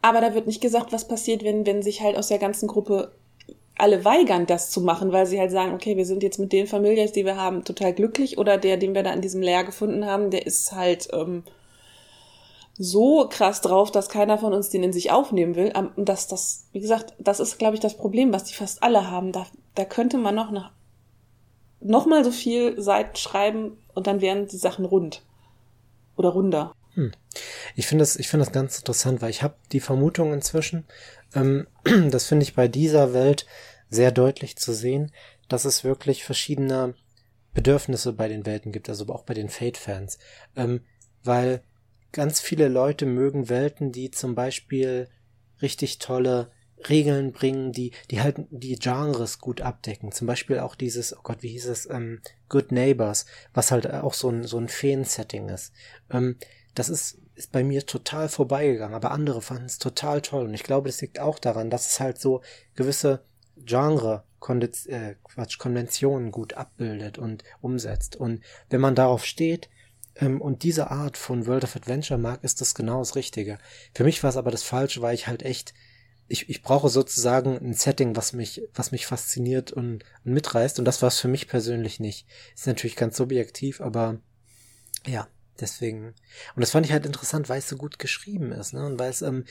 [0.00, 3.12] Aber da wird nicht gesagt, was passiert, wenn, wenn sich halt aus der ganzen Gruppe
[3.78, 6.66] alle weigern, das zu machen, weil sie halt sagen, okay, wir sind jetzt mit den
[6.66, 10.04] Familias, die wir haben, total glücklich oder der, den wir da in diesem Lehr gefunden
[10.06, 11.44] haben, der ist halt ähm,
[12.78, 15.72] so krass drauf, dass keiner von uns den in sich aufnehmen will.
[15.96, 19.10] Und dass das, wie gesagt, das ist, glaube ich, das Problem, was die fast alle
[19.10, 19.32] haben.
[19.32, 20.72] Da, da könnte man noch nach,
[21.80, 25.22] noch mal so viel Seiten schreiben und dann wären die Sachen rund
[26.16, 26.74] oder runder.
[26.94, 27.12] Hm.
[27.74, 30.84] Ich finde das, ich finde das ganz interessant, weil ich habe die Vermutung inzwischen,
[31.34, 31.66] ähm,
[32.10, 33.46] das finde ich bei dieser Welt
[33.88, 35.12] sehr deutlich zu sehen,
[35.48, 36.94] dass es wirklich verschiedene
[37.54, 40.18] Bedürfnisse bei den Welten gibt, also auch bei den Fate-Fans,
[40.56, 40.80] ähm,
[41.22, 41.62] weil
[42.12, 45.08] ganz viele Leute mögen Welten, die zum Beispiel
[45.60, 46.50] richtig tolle
[46.88, 50.12] Regeln bringen, die, die halt die Genres gut abdecken.
[50.12, 54.14] Zum Beispiel auch dieses, oh Gott, wie hieß es, ähm, Good Neighbors, was halt auch
[54.14, 55.72] so ein, so ein Feen-Setting ist.
[56.10, 56.36] Ähm,
[56.74, 60.44] das ist, ist bei mir total vorbeigegangen, aber andere fanden es total toll.
[60.44, 62.42] Und ich glaube, das liegt auch daran, dass es halt so
[62.74, 63.24] gewisse
[63.64, 68.16] Genre, Kondiz äh, Quatsch, Konventionen gut abbildet und umsetzt.
[68.16, 69.68] Und wenn man darauf steht,
[70.20, 73.58] und diese Art von World of Adventure mag, ist das genau das Richtige.
[73.94, 75.72] Für mich war es aber das Falsche, weil ich halt echt,
[76.28, 80.78] ich, ich brauche sozusagen ein Setting, was mich, was mich fasziniert und, und mitreißt.
[80.78, 82.26] Und das war es für mich persönlich nicht.
[82.54, 84.20] Ist natürlich ganz subjektiv, aber
[85.06, 85.28] ja,
[85.60, 86.14] deswegen.
[86.54, 88.84] Und das fand ich halt interessant, weil es so gut geschrieben ist, ne?
[88.84, 89.44] Und weil es, ähm,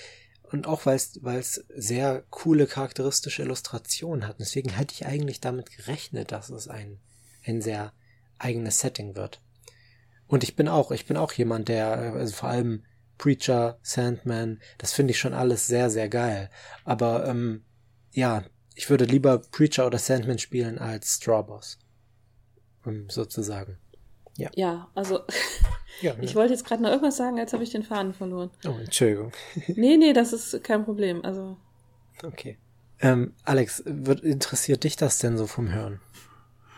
[0.51, 4.39] und auch weil es, weil es sehr coole charakteristische Illustrationen hat.
[4.39, 6.99] Deswegen hätte ich eigentlich damit gerechnet, dass es ein,
[7.45, 7.93] ein sehr
[8.37, 9.41] eigenes Setting wird.
[10.31, 12.85] Und ich bin auch, ich bin auch jemand, der, also vor allem
[13.17, 16.49] Preacher, Sandman, das finde ich schon alles sehr, sehr geil.
[16.85, 17.65] Aber ähm,
[18.13, 21.79] ja, ich würde lieber Preacher oder Sandman spielen als Straw Boss.
[22.85, 23.77] Um, sozusagen.
[24.37, 24.49] Ja.
[24.55, 25.19] Ja, also
[25.99, 26.35] ja, ich ne?
[26.35, 28.51] wollte jetzt gerade noch irgendwas sagen, jetzt habe ich den Faden verloren.
[28.65, 29.33] Oh, Entschuldigung.
[29.67, 31.25] nee, nee, das ist kein Problem.
[31.25, 31.57] Also.
[32.23, 32.57] Okay.
[33.01, 35.99] Ähm, Alex, wird, interessiert dich das denn so vom Hören?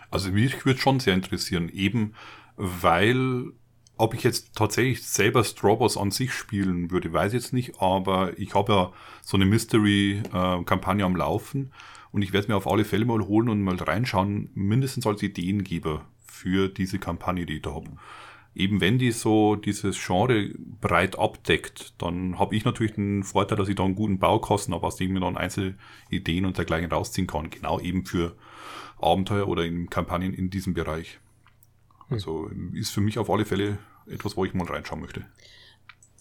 [0.10, 2.16] Also mich würde schon sehr interessieren, eben
[2.58, 3.52] weil
[3.98, 8.38] ob ich jetzt tatsächlich selber Strawboss an sich spielen würde, weiß ich jetzt nicht, aber
[8.40, 8.92] ich habe ja
[9.22, 11.72] so eine Mystery-Kampagne am Laufen
[12.12, 16.06] und ich werde mir auf alle Fälle mal holen und mal reinschauen, mindestens als Ideengeber
[16.26, 17.92] für diese Kampagne, die ich da habe.
[18.56, 20.50] Eben wenn die so dieses Genre
[20.80, 24.86] breit abdeckt, dann habe ich natürlich den Vorteil, dass ich da einen guten Baukosten habe,
[24.86, 27.50] aus dem ich dann Einzelideen und dergleichen rausziehen kann.
[27.50, 28.36] Genau eben für
[29.00, 31.20] Abenteuer oder in Kampagnen in diesem Bereich.
[32.10, 33.78] Also ist für mich auf alle Fälle
[34.08, 35.26] etwas, wo ich mal reinschauen möchte.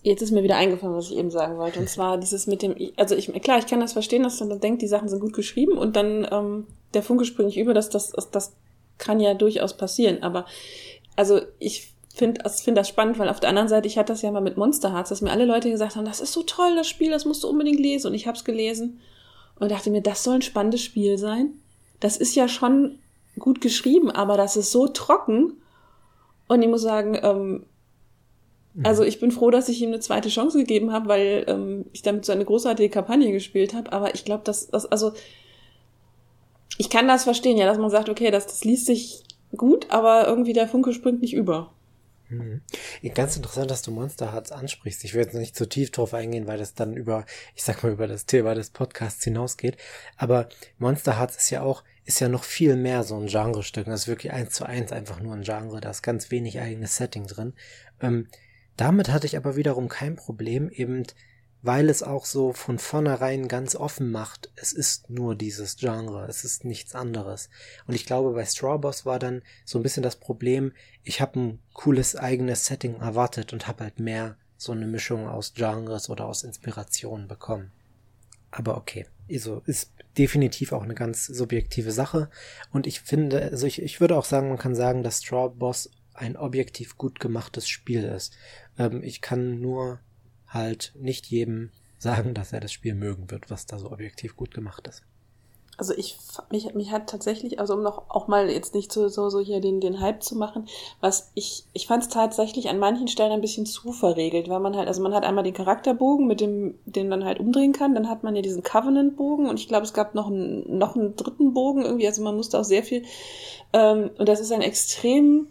[0.03, 1.79] Jetzt ist mir wieder eingefallen, was ich eben sagen wollte.
[1.79, 4.61] Und zwar dieses mit dem, also ich, klar, ich kann das verstehen, dass man dann
[4.61, 8.11] denkt, die Sachen sind gut geschrieben und dann ähm, der Funke springt über, dass das,
[8.11, 8.53] das, das
[8.99, 10.23] kann ja durchaus passieren.
[10.23, 10.45] Aber
[11.15, 14.23] also ich finde das, find das spannend, weil auf der anderen Seite, ich hatte das
[14.23, 16.75] ja mal mit Monster Hearts, dass mir alle Leute gesagt haben, das ist so toll,
[16.75, 18.09] das Spiel, das musst du unbedingt lesen.
[18.09, 18.99] Und ich habe es gelesen
[19.61, 21.55] und dachte mir, das soll ein spannendes Spiel sein.
[22.01, 22.99] Das ist ja schon
[23.39, 25.62] gut geschrieben, aber das ist so trocken
[26.53, 27.65] und ich muss sagen, ähm,
[28.75, 28.85] mhm.
[28.85, 32.03] also ich bin froh, dass ich ihm eine zweite Chance gegeben habe, weil ähm, ich
[32.03, 33.91] damit so eine großartige Kampagne gespielt habe.
[33.93, 35.13] Aber ich glaube, dass das, also
[36.77, 39.25] ich kann das verstehen, ja, dass man sagt, okay, das, das liest sich
[39.57, 41.73] gut, aber irgendwie der Funke springt nicht über.
[42.29, 42.61] Mhm.
[43.15, 45.05] Ganz interessant, dass du Monster Hearts ansprichst.
[45.05, 47.25] Ich will jetzt nicht zu tief drauf eingehen, weil das dann über,
[47.55, 49.79] ich sag mal, über das Thema des Podcasts hinausgeht.
[50.19, 53.87] Aber Monster Hearts ist ja auch ist ja noch viel mehr so ein Genrestück.
[53.87, 55.81] Das ist wirklich eins zu eins einfach nur ein Genre.
[55.81, 57.53] Da ist ganz wenig eigenes Setting drin.
[58.01, 58.29] Ähm,
[58.77, 61.05] damit hatte ich aber wiederum kein Problem, eben
[61.63, 66.45] weil es auch so von vornherein ganz offen macht, es ist nur dieses Genre, es
[66.45, 67.49] ist nichts anderes.
[67.87, 70.73] Und ich glaube, bei Straw Boss war dann so ein bisschen das Problem,
[71.05, 75.55] ich habe ein cooles eigenes Setting erwartet und habe halt mehr so eine Mischung aus
[75.55, 77.71] Genres oder aus Inspirationen bekommen.
[78.53, 82.31] Aber okay, also ist definitiv auch eine ganz subjektive Sache.
[82.71, 85.91] Und ich finde, also ich, ich würde auch sagen, man kann sagen, dass Straw Boss
[86.15, 88.37] ein objektiv gut gemachtes Spiel ist.
[88.79, 89.99] Ähm, ich kann nur
[90.47, 94.53] halt nicht jedem sagen, dass er das Spiel mögen wird, was da so objektiv gut
[94.53, 95.03] gemacht ist
[95.79, 96.19] also ich
[96.51, 99.61] mich, mich hat tatsächlich, also um noch auch mal jetzt nicht so, so, so hier
[99.61, 100.67] den, den Hype zu machen,
[101.01, 104.77] was ich, ich fand es tatsächlich an manchen Stellen ein bisschen zu verregelt, weil man
[104.77, 108.09] halt, also man hat einmal den Charakterbogen, mit dem, den man halt umdrehen kann, dann
[108.09, 111.55] hat man ja diesen Covenant-Bogen und ich glaube, es gab noch einen, noch einen dritten
[111.55, 113.05] Bogen irgendwie, also man musste auch sehr viel,
[113.73, 115.49] ähm, und das ist ein extrem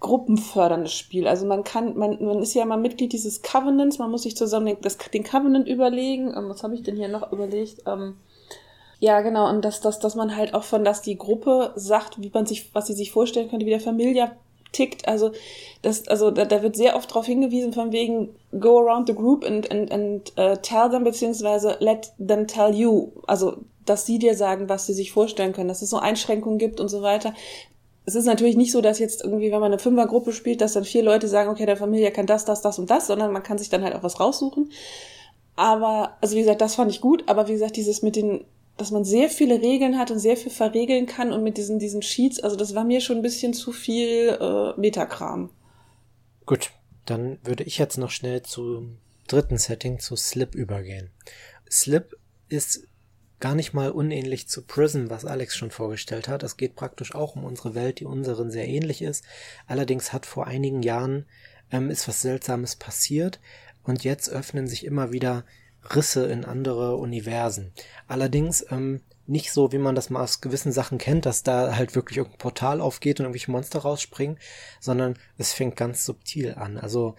[0.00, 1.28] gruppenförderndes Spiel.
[1.28, 4.66] Also man kann, man, man ist ja mal Mitglied dieses Covenants, man muss sich zusammen
[4.66, 6.34] den, das, den Covenant überlegen.
[6.36, 7.82] Ähm, was habe ich denn hier noch überlegt?
[7.86, 8.16] Ähm,
[9.02, 9.50] ja, genau.
[9.50, 12.72] Und dass, dass, dass man halt auch von, dass die Gruppe sagt, wie man sich,
[12.72, 14.30] was sie sich vorstellen könnte, wie der Familie
[14.70, 15.08] tickt.
[15.08, 15.32] Also,
[15.82, 18.28] das, also da, da wird sehr oft darauf hingewiesen, von wegen
[18.60, 23.10] go around the group and, and, and uh, tell them, beziehungsweise let them tell you.
[23.26, 26.78] Also dass sie dir sagen, was sie sich vorstellen können, dass es so Einschränkungen gibt
[26.78, 27.34] und so weiter.
[28.06, 30.84] Es ist natürlich nicht so, dass jetzt irgendwie, wenn man eine Fünfergruppe spielt, dass dann
[30.84, 33.58] vier Leute sagen, okay, der Familie kann das, das, das und das, sondern man kann
[33.58, 34.70] sich dann halt auch was raussuchen.
[35.56, 38.44] Aber, also wie gesagt, das fand ich gut, aber wie gesagt, dieses mit den,
[38.76, 42.02] dass man sehr viele Regeln hat und sehr viel verregeln kann und mit diesen, diesen
[42.02, 45.50] Sheets, also das war mir schon ein bisschen zu viel äh, Metakram.
[46.46, 46.72] Gut,
[47.06, 48.98] dann würde ich jetzt noch schnell zum
[49.28, 51.10] dritten Setting, zu Slip übergehen.
[51.70, 52.16] Slip
[52.48, 52.86] ist
[53.40, 56.42] gar nicht mal unähnlich zu Prism, was Alex schon vorgestellt hat.
[56.42, 59.24] Es geht praktisch auch um unsere Welt, die unseren sehr ähnlich ist.
[59.66, 61.26] Allerdings hat vor einigen Jahren
[61.72, 63.40] ähm, ist was Seltsames passiert
[63.82, 65.44] und jetzt öffnen sich immer wieder
[65.94, 67.72] Risse in andere Universen.
[68.06, 71.94] Allerdings ähm, nicht so, wie man das mal aus gewissen Sachen kennt, dass da halt
[71.94, 74.38] wirklich irgendein Portal aufgeht und irgendwelche Monster rausspringen,
[74.80, 76.78] sondern es fängt ganz subtil an.
[76.78, 77.14] Also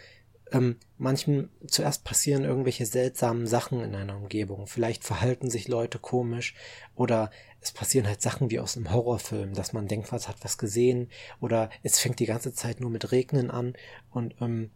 [0.52, 4.68] ähm, manchen zuerst passieren irgendwelche seltsamen Sachen in einer Umgebung.
[4.68, 6.54] Vielleicht verhalten sich Leute komisch
[6.96, 10.58] oder es passieren halt Sachen wie aus einem Horrorfilm, dass man denkt, was hat was
[10.58, 11.10] gesehen
[11.40, 13.74] oder es fängt die ganze Zeit nur mit Regnen an
[14.12, 14.70] und ähm,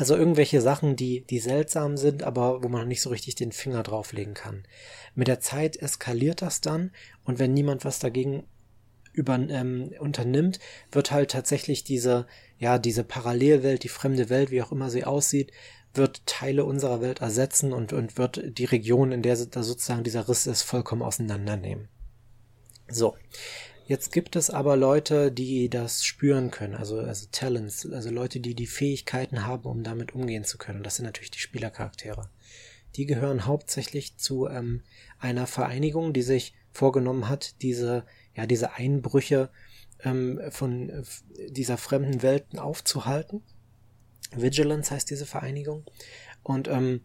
[0.00, 3.82] also irgendwelche Sachen, die, die seltsam sind, aber wo man nicht so richtig den Finger
[3.82, 4.62] drauflegen kann.
[5.14, 6.92] Mit der Zeit eskaliert das dann
[7.24, 8.44] und wenn niemand was dagegen
[9.12, 10.58] über, ähm, unternimmt,
[10.90, 12.26] wird halt tatsächlich diese,
[12.58, 15.52] ja, diese Parallelwelt, die fremde Welt, wie auch immer sie aussieht,
[15.92, 20.30] wird Teile unserer Welt ersetzen und, und wird die Region, in der da sozusagen dieser
[20.30, 21.88] Riss ist, vollkommen auseinandernehmen.
[22.88, 23.18] So.
[23.90, 28.54] Jetzt gibt es aber Leute, die das spüren können, also, also Talents, also Leute, die
[28.54, 30.84] die Fähigkeiten haben, um damit umgehen zu können.
[30.84, 32.30] Das sind natürlich die Spielercharaktere.
[32.94, 34.84] Die gehören hauptsächlich zu ähm,
[35.18, 38.04] einer Vereinigung, die sich vorgenommen hat, diese
[38.36, 39.50] ja, diese Einbrüche
[40.04, 41.04] ähm, von
[41.48, 43.42] dieser fremden Welten aufzuhalten.
[44.30, 45.82] Vigilance heißt diese Vereinigung.
[46.44, 47.00] Und ähm,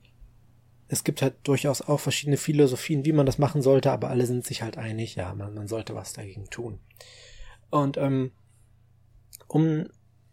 [0.88, 4.46] es gibt halt durchaus auch verschiedene Philosophien, wie man das machen sollte, aber alle sind
[4.46, 6.80] sich halt einig, ja, man, man sollte was dagegen tun.
[7.70, 8.32] Und ähm,
[9.48, 9.88] um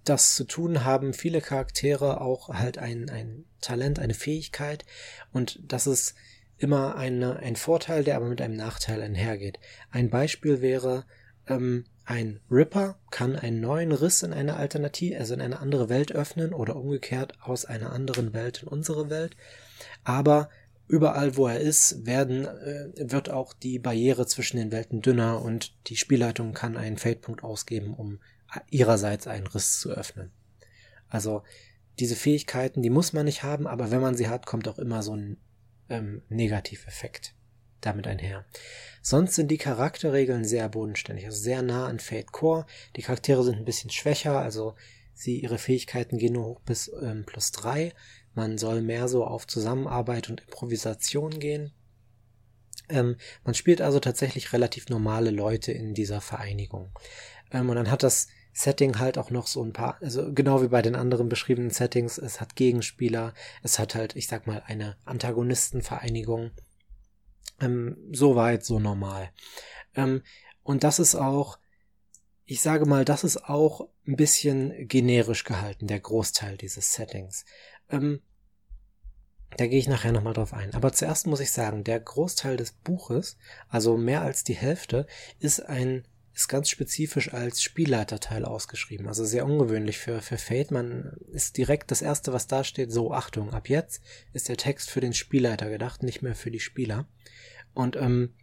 [0.04, 4.84] das zu tun, haben viele Charaktere auch halt ein, ein Talent, eine Fähigkeit
[5.32, 6.14] und das ist
[6.58, 9.58] immer eine, ein Vorteil, der aber mit einem Nachteil einhergeht.
[9.90, 11.06] Ein Beispiel wäre,
[11.48, 16.12] ähm, ein Ripper kann einen neuen Riss in eine Alternative, also in eine andere Welt
[16.12, 19.36] öffnen oder umgekehrt aus einer anderen Welt in unsere Welt.
[20.02, 20.50] Aber
[20.88, 25.74] überall, wo er ist, werden, äh, wird auch die Barriere zwischen den Welten dünner und
[25.88, 28.20] die Spielleitung kann einen Feldpunkt ausgeben, um
[28.68, 30.32] ihrerseits einen Riss zu öffnen.
[31.08, 31.42] Also
[31.98, 35.02] diese Fähigkeiten, die muss man nicht haben, aber wenn man sie hat, kommt auch immer
[35.02, 35.36] so ein
[35.88, 37.34] ähm, Negativeffekt
[37.82, 38.44] damit einher.
[39.02, 42.66] Sonst sind die Charakterregeln sehr bodenständig, also sehr nah an Fate Core.
[42.96, 44.74] Die Charaktere sind ein bisschen schwächer, also
[45.12, 47.92] sie, ihre Fähigkeiten gehen nur hoch bis ähm, plus drei.
[48.34, 51.72] Man soll mehr so auf Zusammenarbeit und Improvisation gehen.
[52.88, 56.90] Ähm, man spielt also tatsächlich relativ normale Leute in dieser Vereinigung.
[57.50, 60.68] Ähm, und dann hat das Setting halt auch noch so ein paar, also genau wie
[60.68, 64.96] bei den anderen beschriebenen Settings, es hat Gegenspieler, es hat halt, ich sag mal, eine
[65.06, 66.50] Antagonistenvereinigung.
[67.62, 69.30] Ähm, so weit, so normal.
[69.94, 70.22] Ähm,
[70.62, 71.58] und das ist auch,
[72.44, 77.44] ich sage mal, das ist auch ein bisschen generisch gehalten, der Großteil dieses Settings.
[77.88, 78.20] Ähm,
[79.56, 80.74] da gehe ich nachher nochmal drauf ein.
[80.74, 83.36] Aber zuerst muss ich sagen, der Großteil des Buches,
[83.68, 85.06] also mehr als die Hälfte,
[85.38, 86.04] ist ein
[86.34, 89.06] ist ganz spezifisch als Spielleiterteil ausgeschrieben.
[89.06, 90.70] Also sehr ungewöhnlich für, für Fate.
[90.70, 94.02] Man ist direkt das erste, was da steht, so Achtung, ab jetzt
[94.32, 97.06] ist der Text für den Spielleiter gedacht, nicht mehr für die Spieler.
[97.74, 98.34] Und ähm,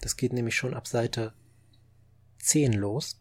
[0.00, 1.32] das geht nämlich schon ab Seite
[2.38, 3.20] 10 los.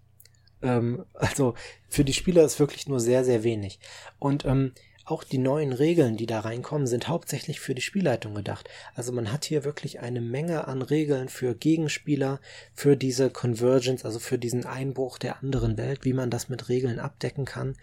[0.61, 1.55] Ähm, also
[1.87, 3.79] für die Spieler ist wirklich nur sehr, sehr wenig.
[4.19, 4.73] Und ähm,
[5.05, 8.69] auch die neuen Regeln, die da reinkommen, sind hauptsächlich für die Spielleitung gedacht.
[8.93, 12.39] Also man hat hier wirklich eine Menge an Regeln für Gegenspieler,
[12.73, 16.99] für diese Convergence, also für diesen Einbruch der anderen Welt, wie man das mit Regeln
[16.99, 17.75] abdecken kann.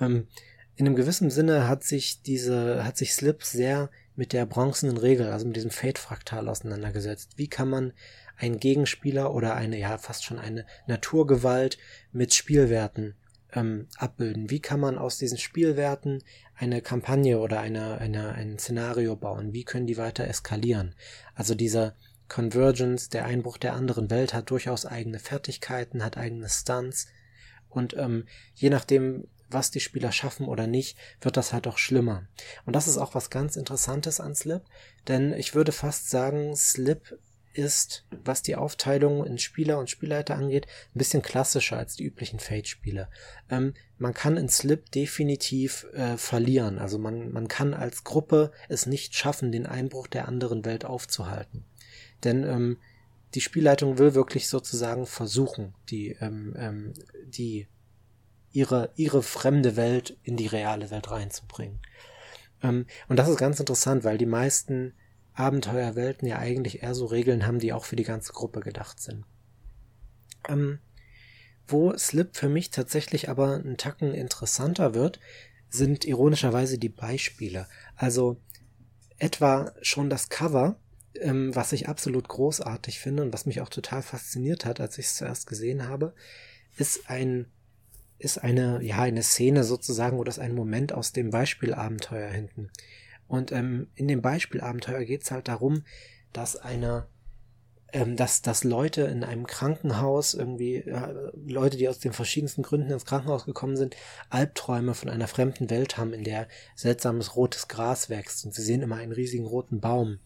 [0.00, 0.28] Ähm,
[0.76, 5.28] in einem gewissen Sinne hat sich diese, hat sich Slip sehr mit der bronzenen Regel,
[5.28, 7.32] also mit diesem Fate-Fraktal auseinandergesetzt.
[7.36, 7.92] Wie kann man
[8.36, 11.78] einen Gegenspieler oder eine, ja, fast schon eine Naturgewalt
[12.12, 13.14] mit Spielwerten
[13.52, 14.50] ähm, abbilden?
[14.50, 16.22] Wie kann man aus diesen Spielwerten
[16.54, 19.52] eine Kampagne oder eine, eine, ein Szenario bauen?
[19.52, 20.94] Wie können die weiter eskalieren?
[21.34, 21.94] Also dieser
[22.28, 27.08] Convergence, der Einbruch der anderen Welt hat durchaus eigene Fertigkeiten, hat eigene Stunts
[27.68, 32.26] und ähm, je nachdem, was die Spieler schaffen oder nicht, wird das halt auch schlimmer.
[32.66, 34.62] Und das ist auch was ganz Interessantes an Slip,
[35.08, 37.18] denn ich würde fast sagen, Slip
[37.52, 42.38] ist, was die Aufteilung in Spieler und Spielleiter angeht, ein bisschen klassischer als die üblichen
[42.38, 43.08] Fate-Spiele.
[43.48, 46.78] Ähm, man kann in Slip definitiv äh, verlieren.
[46.78, 51.64] Also man, man kann als Gruppe es nicht schaffen, den Einbruch der anderen Welt aufzuhalten.
[52.22, 52.78] Denn ähm,
[53.34, 56.94] die Spielleitung will wirklich sozusagen versuchen, die, ähm, ähm,
[57.26, 57.68] die
[58.52, 61.80] ihre, ihre fremde Welt in die reale Welt reinzubringen.
[62.62, 64.94] Ähm, und das ist ganz interessant, weil die meisten
[65.34, 69.24] Abenteuerwelten ja eigentlich eher so Regeln haben, die auch für die ganze Gruppe gedacht sind.
[70.48, 70.80] Ähm,
[71.66, 75.20] wo Slip für mich tatsächlich aber einen Tacken interessanter wird,
[75.68, 77.68] sind ironischerweise die Beispiele.
[77.94, 78.40] Also
[79.18, 80.80] etwa schon das Cover,
[81.14, 85.06] ähm, was ich absolut großartig finde und was mich auch total fasziniert hat, als ich
[85.06, 86.14] es zuerst gesehen habe,
[86.76, 87.46] ist ein
[88.20, 92.70] ist eine ja eine Szene sozusagen oder ist ein Moment aus dem Beispielabenteuer hinten.
[93.26, 95.84] Und ähm, in dem Beispielabenteuer geht es halt darum,
[96.32, 97.06] dass eine
[97.92, 102.90] ähm, dass, dass Leute in einem Krankenhaus irgendwie, äh, Leute, die aus den verschiedensten Gründen
[102.90, 103.96] ins Krankenhaus gekommen sind,
[104.28, 106.46] Albträume von einer fremden Welt haben, in der
[106.76, 110.20] seltsames rotes Gras wächst und sie sehen immer einen riesigen roten Baum.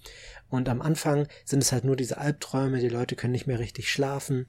[0.51, 3.88] Und am Anfang sind es halt nur diese Albträume, die Leute können nicht mehr richtig
[3.90, 4.47] schlafen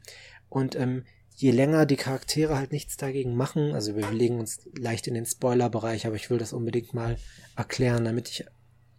[0.50, 1.06] und ähm,
[1.36, 5.26] je länger die Charaktere halt nichts dagegen machen, also wir legen uns leicht in den
[5.26, 7.18] Spoiler-Bereich, aber ich will das unbedingt mal
[7.56, 8.46] erklären, damit ich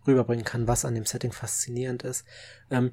[0.07, 2.24] rüberbringen kann, was an dem Setting faszinierend ist.
[2.70, 2.93] Ähm,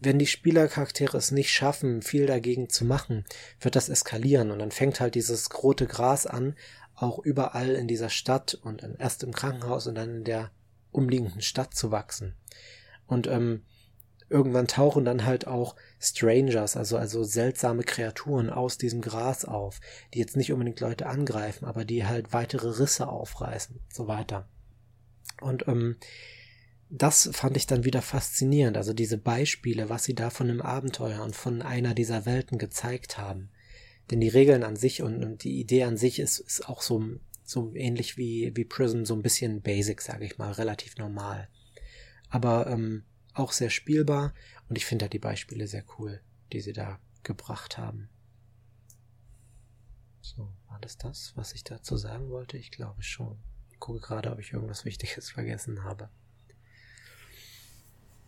[0.00, 3.24] wenn die Spielercharaktere es nicht schaffen, viel dagegen zu machen,
[3.60, 6.56] wird das eskalieren und dann fängt halt dieses rote Gras an,
[6.94, 10.50] auch überall in dieser Stadt und erst im Krankenhaus und dann in der
[10.90, 12.34] umliegenden Stadt zu wachsen.
[13.06, 13.62] Und ähm,
[14.34, 19.80] irgendwann tauchen dann halt auch Strangers, also, also seltsame Kreaturen aus diesem Gras auf,
[20.12, 24.48] die jetzt nicht unbedingt Leute angreifen, aber die halt weitere Risse aufreißen so weiter.
[25.40, 25.96] Und ähm,
[26.90, 31.22] das fand ich dann wieder faszinierend, also diese Beispiele, was sie da von einem Abenteuer
[31.22, 33.50] und von einer dieser Welten gezeigt haben.
[34.10, 37.02] Denn die Regeln an sich und, und die Idee an sich ist, ist auch so,
[37.44, 41.48] so ähnlich wie, wie Prism, so ein bisschen basic, sage ich mal, relativ normal.
[42.28, 43.04] Aber ähm,
[43.34, 44.34] auch sehr spielbar
[44.68, 46.20] und ich finde da die Beispiele sehr cool,
[46.52, 48.08] die sie da gebracht haben.
[50.20, 52.56] So, war das das, was ich dazu sagen wollte?
[52.56, 53.36] Ich glaube schon.
[53.70, 56.08] Ich gucke gerade, ob ich irgendwas Wichtiges vergessen habe.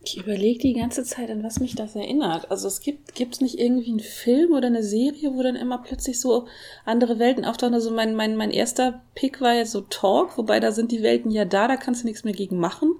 [0.03, 2.49] Ich überlege die ganze Zeit, an was mich das erinnert.
[2.51, 6.21] Also es gibt gibt's nicht irgendwie einen Film oder eine Serie, wo dann immer plötzlich
[6.21, 6.47] so
[6.85, 7.73] andere Welten auftauchen.
[7.73, 11.31] Also mein, mein, mein erster Pick war jetzt so Talk, wobei da sind die Welten
[11.31, 12.95] ja da, da kannst du nichts mehr gegen machen.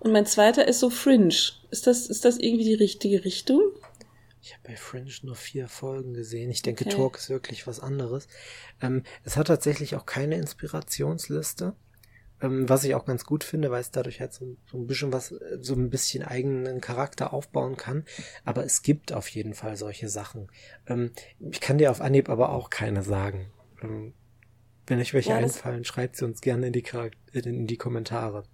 [0.00, 1.34] Und mein zweiter ist so Fringe.
[1.70, 3.60] Ist das, ist das irgendwie die richtige Richtung?
[4.40, 6.50] Ich habe bei Fringe nur vier Folgen gesehen.
[6.50, 6.94] Ich denke, okay.
[6.94, 8.28] Talk ist wirklich was anderes.
[8.80, 11.74] Ähm, es hat tatsächlich auch keine Inspirationsliste.
[12.40, 15.12] Ähm, was ich auch ganz gut finde, weil es dadurch halt so, so, ein bisschen
[15.12, 18.04] was, so ein bisschen eigenen Charakter aufbauen kann.
[18.44, 20.48] Aber es gibt auf jeden Fall solche Sachen.
[20.86, 21.10] Ähm,
[21.50, 23.50] ich kann dir auf Anhieb aber auch keine sagen.
[23.82, 24.14] Ähm,
[24.86, 26.84] wenn euch welche ja, einfallen, schreibt sie uns gerne in die,
[27.32, 28.44] in die Kommentare.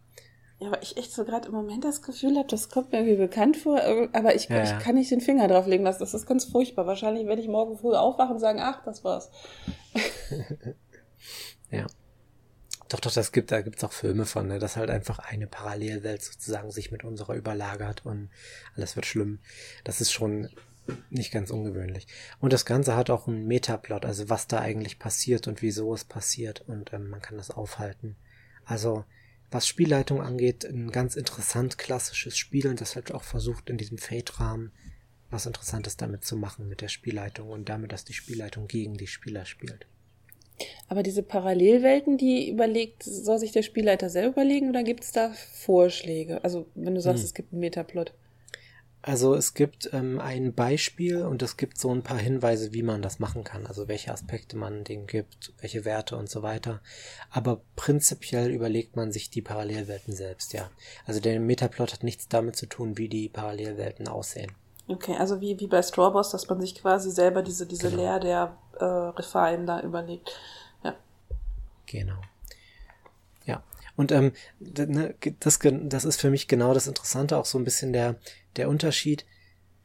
[0.61, 3.17] Ja, aber ich echt so gerade im Moment das Gefühl habe, das kommt mir irgendwie
[3.17, 3.81] bekannt vor,
[4.13, 5.99] aber ich, ja, ich kann nicht den Finger drauf legen lassen.
[5.99, 6.87] Das ist ganz furchtbar.
[6.87, 9.31] Wahrscheinlich werde ich morgen früh aufwachen und sagen, ach, das war's.
[11.71, 11.87] ja.
[12.89, 16.23] Doch, doch, das gibt, da gibt's auch Filme von, ne, dass halt einfach eine Parallelwelt
[16.23, 18.31] sozusagen sich mit unserer überlagert und
[18.77, 19.41] alles wird schlimm.
[19.83, 20.51] Das ist schon
[21.11, 22.07] nicht ganz ungewöhnlich.
[22.41, 26.05] Und das Ganze hat auch einen Metaplot, also was da eigentlich passiert und wieso es
[26.05, 28.17] passiert und ähm, man kann das aufhalten.
[28.65, 29.05] Also,
[29.55, 33.99] was Spielleitung angeht, ein ganz interessant klassisches Spiel und das halt auch versucht in diesem
[33.99, 34.73] Fate-Rahmen
[35.31, 39.07] was Interessantes damit zu machen mit der Spielleitung und damit, dass die Spielleitung gegen die
[39.07, 39.87] Spieler spielt.
[40.89, 45.33] Aber diese Parallelwelten, die überlegt, soll sich der Spielleiter selber überlegen oder gibt es da
[45.33, 46.43] Vorschläge?
[46.45, 47.27] Also wenn du sagst, hm.
[47.27, 48.13] es gibt einen Metaplot.
[49.07, 53.03] Also es gibt ähm, ein Beispiel und es gibt so ein paar Hinweise, wie man
[53.03, 53.67] das machen kann.
[53.67, 56.81] Also welche Aspekte man denen gibt, welche Werte und so weiter.
[57.31, 60.71] Aber prinzipiell überlegt man sich die Parallelwelten selbst, ja.
[61.05, 64.53] Also der Metaplot hat nichts damit zu tun, wie die Parallelwelten aussehen.
[64.89, 68.03] Okay, also wie, wie bei Strawboss, dass man sich quasi selber diese, diese genau.
[68.03, 70.31] Leer der äh, Refine da überlegt.
[70.83, 70.95] Ja.
[71.85, 72.21] Genau.
[73.45, 73.63] Ja.
[73.97, 77.93] Und ähm, ne, das, das ist für mich genau das Interessante, auch so ein bisschen
[77.93, 78.17] der,
[78.57, 79.25] der Unterschied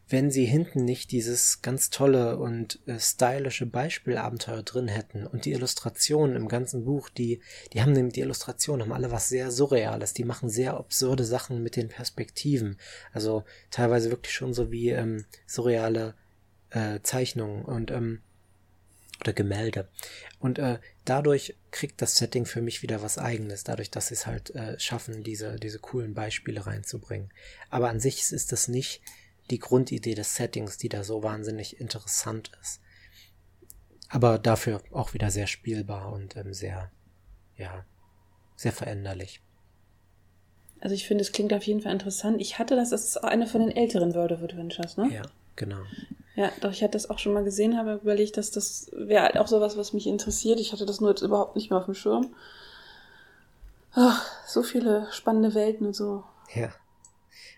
[0.10, 5.52] wenn sie hinten nicht dieses ganz tolle und äh, stylische Beispielabenteuer drin hätten und die
[5.52, 7.42] Illustrationen im ganzen Buch, die,
[7.74, 11.62] die haben nämlich die Illustrationen haben alle was sehr Surreales, die machen sehr absurde Sachen
[11.62, 12.78] mit den Perspektiven,
[13.14, 16.16] also teilweise wirklich schon so wie ähm, surreale
[16.72, 17.64] äh, Zeichnungen.
[17.64, 18.22] Und ähm,
[19.20, 19.88] oder Gemälde.
[20.40, 24.26] Und äh, dadurch kriegt das Setting für mich wieder was eigenes, dadurch, dass sie es
[24.26, 27.30] halt äh, schaffen, diese, diese coolen Beispiele reinzubringen.
[27.70, 29.02] Aber an sich ist das nicht
[29.50, 32.82] die Grundidee des Settings, die da so wahnsinnig interessant ist.
[34.08, 36.92] Aber dafür auch wieder sehr spielbar und ähm, sehr,
[37.58, 37.86] ja,
[38.56, 39.42] sehr veränderlich.
[40.80, 42.40] Also ich finde, es klingt auf jeden Fall interessant.
[42.40, 45.10] Ich hatte das, das ist eine von den älteren World of Adventures, ne?
[45.12, 45.24] Ja,
[45.60, 45.84] Genau.
[46.40, 49.38] Ja, doch, ich hatte das auch schon mal gesehen, habe überlegt, dass das wäre halt
[49.38, 50.62] auch sowas, was mich interessiert.
[50.62, 52.34] Ich hatte das nur jetzt überhaupt nicht mehr auf dem Schirm.
[53.92, 56.24] Ach, so viele spannende Welten und so.
[56.56, 56.72] Ja.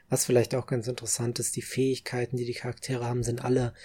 [0.10, 3.76] Was vielleicht auch ganz interessant ist, die Fähigkeiten, die die Charaktere haben, sind alle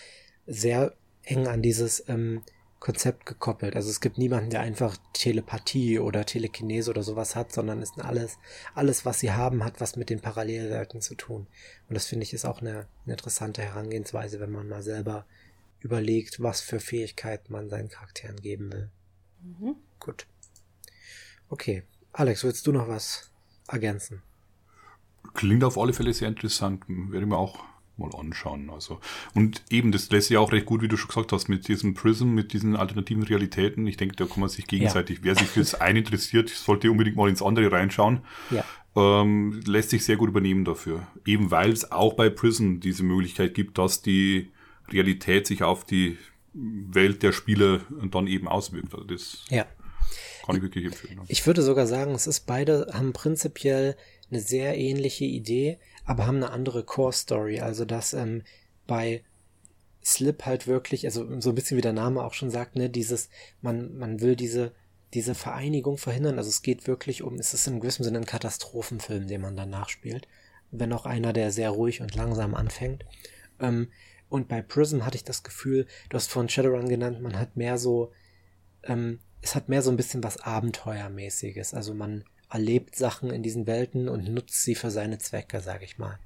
[0.47, 0.95] sehr
[1.25, 2.43] eng an dieses ähm,
[2.87, 3.75] Konzept gekoppelt.
[3.75, 7.99] Also es gibt niemanden, der einfach Telepathie oder Telekinese oder sowas hat, sondern es ist
[8.01, 8.39] alles,
[8.77, 11.49] alles, was sie haben, hat was mit den Parallelwelten zu tun.
[11.89, 15.27] Und das finde ich ist auch eine, eine interessante Herangehensweise, wenn man mal selber
[15.81, 18.89] überlegt, was für Fähigkeiten man seinen Charakteren geben will.
[19.43, 19.75] Mhm.
[19.99, 20.29] Gut.
[21.49, 21.83] Okay.
[22.13, 23.33] Alex, willst du noch was
[23.67, 24.23] ergänzen?
[25.35, 26.85] Klingt auf alle Fälle sehr interessant.
[26.87, 27.65] Werde ich mir auch
[27.97, 28.71] mal anschauen.
[28.71, 29.01] Also.
[29.35, 31.95] Und eben, das lässt sich auch recht gut, wie du schon gesagt hast, mit diesem
[31.95, 33.87] Prism, mit diesen alternativen Realitäten.
[33.87, 35.25] Ich denke, da kann man sich gegenseitig, ja.
[35.25, 38.21] wer sich fürs eine interessiert, sollte unbedingt mal ins andere reinschauen.
[38.51, 38.65] Ja.
[38.97, 41.07] Ähm, lässt sich sehr gut übernehmen dafür.
[41.27, 44.51] Eben weil es auch bei Prism diese Möglichkeit gibt, dass die
[44.89, 46.17] Realität sich auf die
[46.55, 47.81] Welt der Spieler
[48.11, 48.95] dann eben auswirkt.
[48.95, 49.67] Also das ja.
[50.45, 51.21] kann ich wirklich empfehlen.
[51.29, 53.97] Ich würde sogar sagen, es ist beide haben prinzipiell
[54.31, 57.61] eine sehr ähnliche Idee, aber haben eine andere Core-Story.
[57.61, 58.43] Also dass ähm,
[58.87, 59.23] bei
[60.05, 63.29] Slip halt wirklich, also so ein bisschen wie der Name auch schon sagt, ne, dieses,
[63.61, 64.73] man, man will diese,
[65.15, 66.39] diese Vereinigung verhindern.
[66.39, 69.71] Also es geht wirklich um, es ist in gewissem Sinne ein Katastrophenfilm, den man dann
[69.71, 70.29] nachspielt.
[70.71, 73.05] Wenn auch einer, der sehr ruhig und langsam anfängt.
[73.59, 73.89] Ähm,
[74.29, 77.79] und bei Prism hatte ich das Gefühl, du hast von Shadowrun genannt, man hat mehr
[77.79, 78.13] so,
[78.85, 81.75] ähm, es hat mehr so ein bisschen was Abenteuermäßiges.
[81.75, 85.99] Also man, erlebt Sachen in diesen Welten und nutzt sie für seine Zwecke, sage ich
[85.99, 86.19] mal.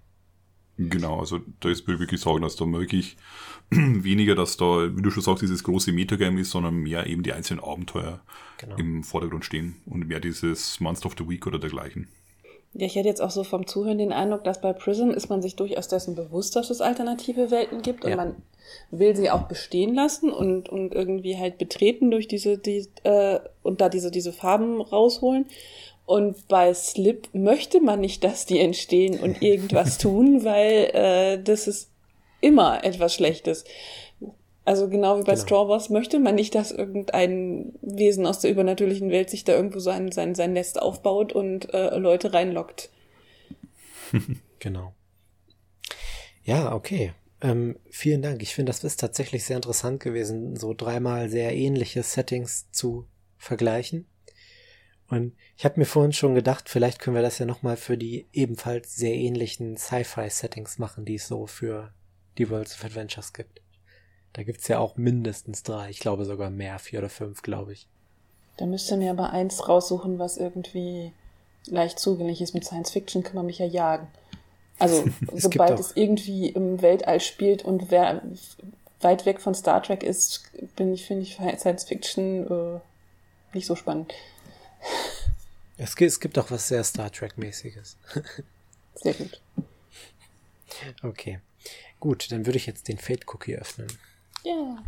[0.76, 3.16] Genau, also da ist wirklich sagen, dass da wirklich
[3.70, 7.34] weniger, dass da, wie du schon sagst, dieses große Metagame ist, sondern mehr eben die
[7.34, 8.22] einzelnen Abenteuer
[8.56, 8.76] genau.
[8.76, 12.08] im Vordergrund stehen und mehr dieses Monster of the Week oder dergleichen.
[12.72, 15.42] Ja, ich hätte jetzt auch so vom Zuhören den Eindruck, dass bei Prism ist man
[15.42, 18.10] sich durchaus dessen bewusst, dass es alternative Welten gibt ja.
[18.10, 18.36] und man
[18.92, 23.80] will sie auch bestehen lassen und, und irgendwie halt betreten durch diese, die, äh, und
[23.80, 25.46] da diese, diese Farben rausholen.
[26.10, 31.68] Und bei Slip möchte man nicht, dass die entstehen und irgendwas tun, weil äh, das
[31.68, 31.92] ist
[32.40, 33.64] immer etwas Schlechtes.
[34.64, 35.46] Also genau wie bei genau.
[35.46, 39.78] Straw Wars möchte man nicht, dass irgendein Wesen aus der übernatürlichen Welt sich da irgendwo
[39.78, 42.90] sein, sein, sein Nest aufbaut und äh, Leute reinlockt.
[44.58, 44.92] genau.
[46.42, 47.12] Ja, okay.
[47.40, 48.42] Ähm, vielen Dank.
[48.42, 53.06] Ich finde, das ist tatsächlich sehr interessant gewesen, so dreimal sehr ähnliche Settings zu
[53.38, 54.06] vergleichen.
[55.10, 58.26] Und ich habe mir vorhin schon gedacht, vielleicht können wir das ja nochmal für die
[58.32, 61.92] ebenfalls sehr ähnlichen Sci-Fi-Settings machen, die es so für
[62.38, 63.60] die Worlds of Adventures gibt.
[64.32, 67.88] Da gibt's ja auch mindestens drei, ich glaube sogar mehr, vier oder fünf, glaube ich.
[68.56, 71.12] Da müsst ihr mir aber eins raussuchen, was irgendwie
[71.66, 72.54] leicht zugänglich ist.
[72.54, 74.06] Mit Science Fiction kann man mich ja jagen.
[74.78, 75.04] Also
[75.34, 78.22] es sobald es irgendwie im Weltall spielt und wer
[79.00, 82.80] weit weg von Star Trek ist, bin ich, finde ich Science Fiction äh,
[83.54, 84.14] nicht so spannend.
[85.76, 87.96] Es gibt, es gibt auch was sehr Star Trek-mäßiges.
[88.96, 89.40] Sehr gut.
[91.02, 91.40] Okay.
[91.98, 93.86] Gut, dann würde ich jetzt den Fate Cookie öffnen.
[94.44, 94.84] Ja.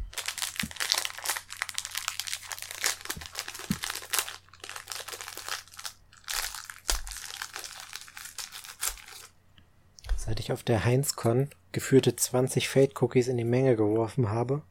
[10.16, 14.62] Seit ich auf der HeinzCon geführte 20 Fate Cookies in die Menge geworfen habe,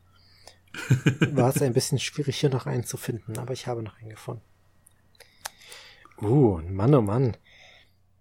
[1.31, 4.09] war es ein bisschen schwierig, hier noch einen zu finden, aber ich habe noch einen
[4.09, 4.43] gefunden.
[6.21, 7.37] Uh, Mann, oh Mann.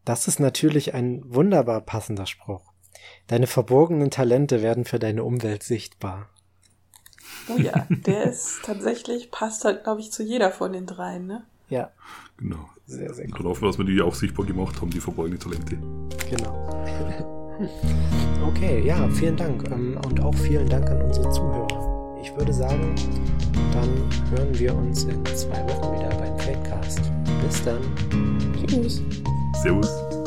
[0.04, 2.72] Das ist natürlich ein wunderbar passender Spruch.
[3.26, 6.28] Deine verborgenen Talente werden für deine Umwelt sichtbar.
[7.48, 11.44] Oh ja, der ist tatsächlich, passt halt, glaube ich, zu jeder von den dreien, ne?
[11.68, 11.90] Ja.
[12.38, 12.68] Genau.
[12.86, 13.40] Sehr, sehr gut.
[13.40, 15.78] Darauf, dass wir die auch sichtbar gemacht haben, die verborgenen Talente.
[16.28, 16.68] Genau.
[18.48, 19.70] okay, ja, vielen Dank.
[19.70, 22.18] Ähm, und auch vielen Dank an unsere Zuhörer.
[22.20, 22.94] Ich würde sagen,
[23.72, 23.88] dann
[24.30, 27.12] hören wir uns in zwei Wochen wieder beim Fadecast.
[27.42, 27.80] Bis dann.
[28.66, 29.02] Tschüss.
[29.62, 30.19] Servus.